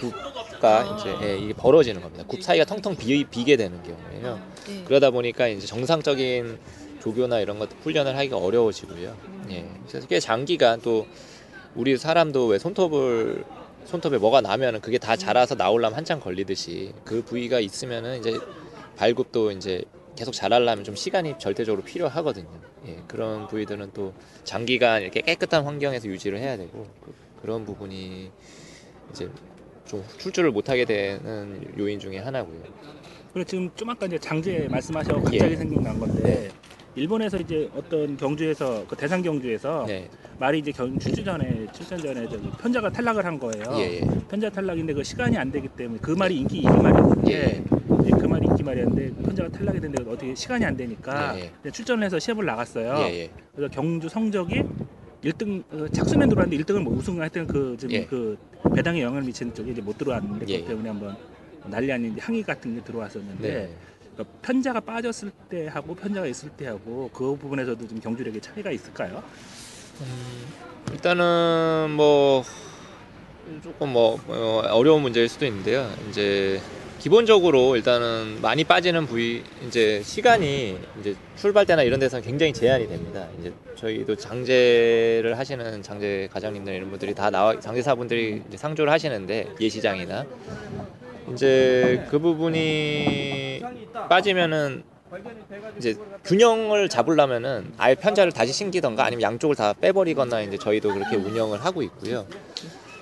[0.00, 2.24] 굽가 이제 예, 이게 벌어지는 겁니다.
[2.26, 4.40] 굽 사이가 텅텅 비, 비게 되는 경우에요.
[4.66, 4.84] 네.
[4.86, 6.58] 그러다 보니까 이제 정상적인
[7.00, 9.16] 조교나 이런 것들 훈련을 하기가 어려워지고요.
[9.50, 9.64] 예.
[9.88, 11.06] 그래서 꽤 장기간 또
[11.74, 13.44] 우리 사람도 왜 손톱을
[13.84, 18.40] 손톱에 뭐가 나면은 그게 다 자라서 나오려면 한참 걸리듯이 그 부위가 있으면은 이제
[18.96, 19.82] 발굽도 이제
[20.16, 22.48] 계속 자라려면 좀 시간이 절대적으로 필요하거든요.
[22.86, 24.14] 예, 그런 부위들은 또
[24.44, 28.30] 장기간 이렇게 깨끗한 환경에서 유지를 해야 되고 그- 그런 부분이
[29.10, 29.28] 이제
[29.86, 32.62] 좀 출주를 못하게 되는 요인 중에 하나고요.
[33.32, 35.56] 그리고 지금 좀 아까 이제 장제 말씀하셔서 갑자기 예.
[35.56, 36.50] 생각난 건데
[36.96, 42.28] 일본에서 이제 어떤 경주에서 그 대상 경주에서 네, 말이 이제 경 출주 전에 출전 전에
[42.28, 43.64] 저기 편자가 탈락을 한 거예요.
[43.78, 47.64] 예, 예, 편자 탈락인데 그 시간이 안 되기 때문에 그 말이 인기 인기 말이었는데 예,
[48.00, 51.70] 이제 그 말이 인기 말이었는데 편자가 탈락이 됐는데 어떻게 시간이 안 되니까 예, 예.
[51.70, 52.96] 출전을 해서 시합을 나갔어요.
[53.08, 53.30] 예, 예.
[53.54, 54.62] 그래서 경주 성적이
[55.24, 58.04] 1등 어, 착수면 들어왔는데 1등을 뭐 우승 하여튼 그 지금 예.
[58.04, 58.38] 그
[58.74, 60.58] 배당에 영향을 미치는 쪽에 이제 못 들어왔는데 예.
[60.58, 61.16] 그것 때문에 한번
[61.66, 63.70] 난리 아닌 항의 같은 게 들어왔었는데 네.
[64.14, 69.22] 그러니까 편자가 빠졌을 때 하고 편자가 있을 때 하고 그 부분에서도 좀 경주력의 차이가 있을까요?
[70.92, 72.44] 일단은 뭐
[73.62, 75.92] 조금 뭐 어, 어려운 문제일 수도 있는데요.
[76.08, 76.60] 이제
[77.00, 83.28] 기본적으로 일단은 많이 빠지는 부위 이제 시간이 이제 출발 때나 이런 데서는 굉장히 제한이 됩니다.
[83.38, 90.24] 이제 저희도 장제를 하시는 장제 과장님들 이런 분들이 다 나와 장제사분들이 상조를 하시는데 예시장이나
[91.32, 93.62] 이제 그 부분이
[94.08, 94.84] 빠지면은
[95.78, 95.94] 이제
[96.24, 101.82] 균형을 잡으려면은 아예 편자를 다시 신기던가 아니면 양쪽을 다 빼버리거나 이제 저희도 그렇게 운영을 하고
[101.82, 102.26] 있고요.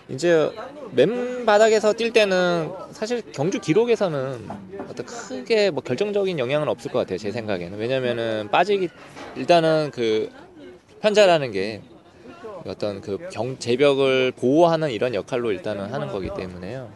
[0.08, 0.50] 이제
[0.90, 4.48] 맨 바닥에서 뛸 때는 사실 경주 기록에서는
[4.88, 8.88] 어떤 크게 뭐 결정적인 영향은 없을 것 같아요 제 생각에는 왜냐면은 빠지기
[9.36, 10.28] 일단은 그
[11.00, 11.80] 편자라는 게
[12.66, 16.90] 어떤 그 경 제벽을 보호하는 이런 역할로 일단은 하는 거기 때문에요.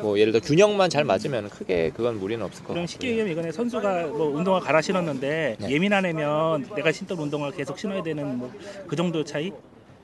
[0.00, 2.86] 그뭐 예를 들어 균형만 잘 맞으면 크게 그건 무리는 없을 것 그럼 같아요.
[2.86, 5.70] 쉽게 얘기하면 이거는 선수가 뭐 운동화 갈아 신었는데 네.
[5.70, 8.50] 예민한 애면 내가 신던 운동화 계속 신어야 되는 뭐
[8.86, 9.52] 그 정도 차이?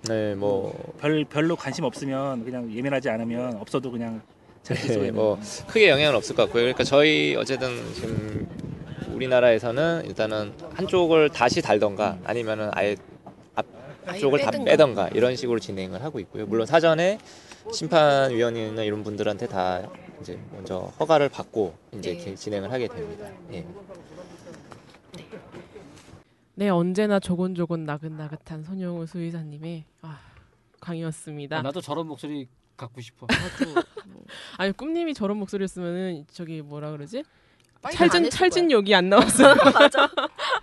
[0.09, 4.21] 네, 뭐 별 별로 관심 없으면 그냥 예민하지 않으면 없어도 그냥
[4.63, 5.39] 잘 네, 뭐
[5.69, 6.63] 크게 영향은 없을 것 같고요.
[6.63, 8.47] 그러니까 저희 어쨌든 지금
[9.13, 12.97] 우리나라에서는 일단은 한쪽을 다시 달던가 아니면은 아예
[14.07, 14.51] 앞쪽을 다.
[14.51, 16.45] 빼던가 이런 식으로 진행을 하고 있고요.
[16.47, 17.19] 물론 사전에
[17.73, 19.83] 심판위원이나 이런 분들한테 다
[20.21, 22.35] 이제 먼저 허가를 받고 이제 네.
[22.35, 23.31] 진행을 하게 됩니다.
[23.53, 23.67] 예.
[26.57, 30.21] 네 언제나 조곤조곤 나긋나긋한 손영우 수의사님의 아,
[30.81, 31.59] 강의였습니다.
[31.59, 33.27] 아, 나도 저런 목소리 갖고 싶어.
[34.59, 37.25] 아니 꿈님이 저런 목소리였으면은 저기 뭐라 그러지?
[37.93, 39.55] 찰진 찰진 욕이 안 나왔어.
[39.73, 40.11] 맞아.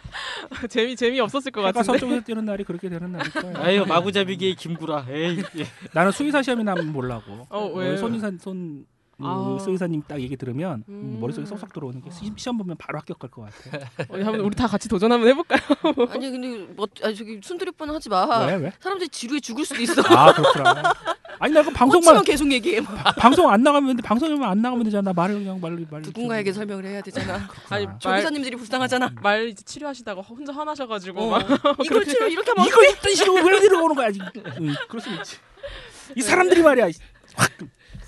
[0.70, 1.86] 재미 재미 없었을 것 같은데.
[1.86, 3.58] 서쪽에서 뛰는 날이 그렇게 되는 날일 거예요.
[3.58, 5.06] 아유 마구잡이계의 김구라.
[5.10, 5.44] 에이.
[5.58, 5.66] 예.
[5.94, 7.48] 나는 수의사 시험이 나면 몰라고.
[7.50, 7.98] 어, 왜요?
[7.98, 8.86] 손의사 손
[9.22, 9.58] 그 아.
[9.64, 11.18] 수의사님 딱 얘기 들으면 음.
[11.22, 13.88] 머릿속에 쏙쏙 들어오는 게 시- 시험 보면 바로 합격할 것 같아.
[14.10, 15.60] 어디 한번 우리 다 같이 도전 한번 해볼까요?
[16.12, 18.46] 아니 근데 뭐 아니 저기 순두리뿐 하지 마.
[18.46, 18.74] 왜 왜?
[18.80, 20.02] 사람들이 지루해 죽을 수도 있어.
[20.08, 20.94] 아 그렇구나.
[21.40, 22.82] 아니 내가 방송만 계속 얘기해.
[23.18, 25.12] 방송 안 나가면 되는데 방송에만 안 나가면 되잖아.
[25.14, 26.02] 말을 그냥 말을 말.
[26.02, 27.48] 누군가에게 설명을 해야 되잖아.
[27.70, 29.12] 아니 말- 조교사님들이 불쌍하잖아.
[29.22, 31.30] 말 이제 치료하시다가 혼자 화나셔가지고 어.
[31.32, 31.48] 막
[31.84, 34.10] 이걸 치료 이렇게 하면 이거 입던 식으로 왜 들어오는 거야?
[34.60, 35.38] 응, 그럴 수 있지.
[36.16, 36.90] 이 사람들이 말이야.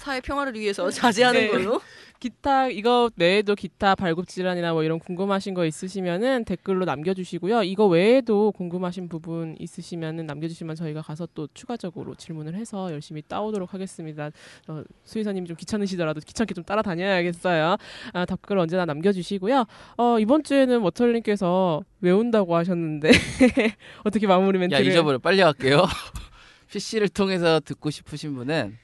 [0.04, 1.48] 사회 평화를 위해서 자제하는 네.
[1.48, 1.80] 걸로.
[2.20, 7.64] 기타 이거 외에도 기타 발굽 질환이나 뭐 이런 궁금하신 거 있으시면은 댓글로 남겨주시고요.
[7.64, 14.30] 이거 외에도 궁금하신 부분 있으시면은 남겨주시면 저희가 가서 또 추가적으로 질문을 해서 열심히 따오도록 하겠습니다.
[14.68, 17.78] 어, 수의사님 좀 귀찮으시더라도 귀찮게 좀 따라다녀야겠어요.
[18.14, 19.66] 아, 답글 언제나 남겨주시고요.
[19.98, 23.10] 어, 이번 주에는 워털님께서 외운다고 하셨는데
[24.04, 25.86] 어떻게 마무리 야 멘트를 잊어버려 빨리 할게요.
[26.72, 28.83] PC를 통해서 듣고 싶으신 분은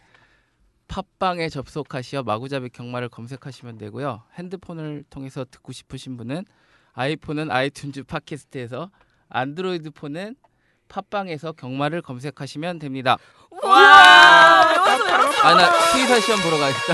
[0.89, 4.23] 팟빵에 접속하시어 마구잡이 경마를 검색하시면 되고요.
[4.37, 6.43] 핸드폰을 통해서 듣고 싶으신 분은
[6.93, 8.89] 아이폰은 아이튠즈 팟캐스트에서
[9.29, 10.35] 안드로이드 폰은
[10.89, 13.17] 팟빵에서 경마를 검색하시면 됩니다.
[13.63, 15.47] 와 외웠어.
[15.47, 16.93] 아나 수의사 시험 보러 가야겠다.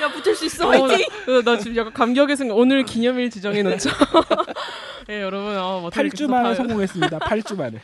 [0.02, 0.68] 야 붙을 수 있어.
[0.68, 1.08] 어, 화이팅.
[1.26, 3.90] 나, 나 지금 약간 감격의 순간 오늘 기념일 지정해 놓죠.
[5.08, 7.18] 네, 여러분 어, 워털님 8주 만에 성공했습니다.
[7.20, 7.80] 8주 만에.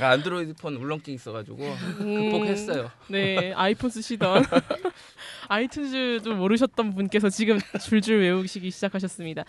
[0.00, 1.58] 아, 안드로이드 폰 울렁증 있어가지고
[2.00, 2.90] 음, 극복했어요.
[3.08, 4.44] 네, 아이폰 쓰시던
[5.48, 9.44] 아이튠즈도 모르셨던 분께서 지금 줄줄 외우시기 시작하셨습니다.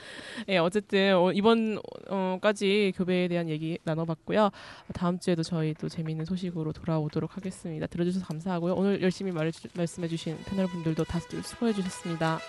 [0.47, 4.49] 네, 어쨌든 어, 이번까지 교배에 대한 얘기 나눠봤고요.
[4.93, 7.87] 다음 주에도 저희 또 재미있는 소식으로 돌아오도록 하겠습니다.
[7.87, 8.73] 들어주셔서 감사하고요.
[8.73, 12.39] 오늘 열심히 말, 말씀해주신 패널 분들도 다들 수고해주셨습니다.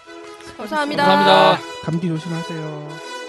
[0.57, 1.05] 감사합니다.
[1.05, 1.83] 감사합니다.
[1.83, 3.20] 감기 조심하세요.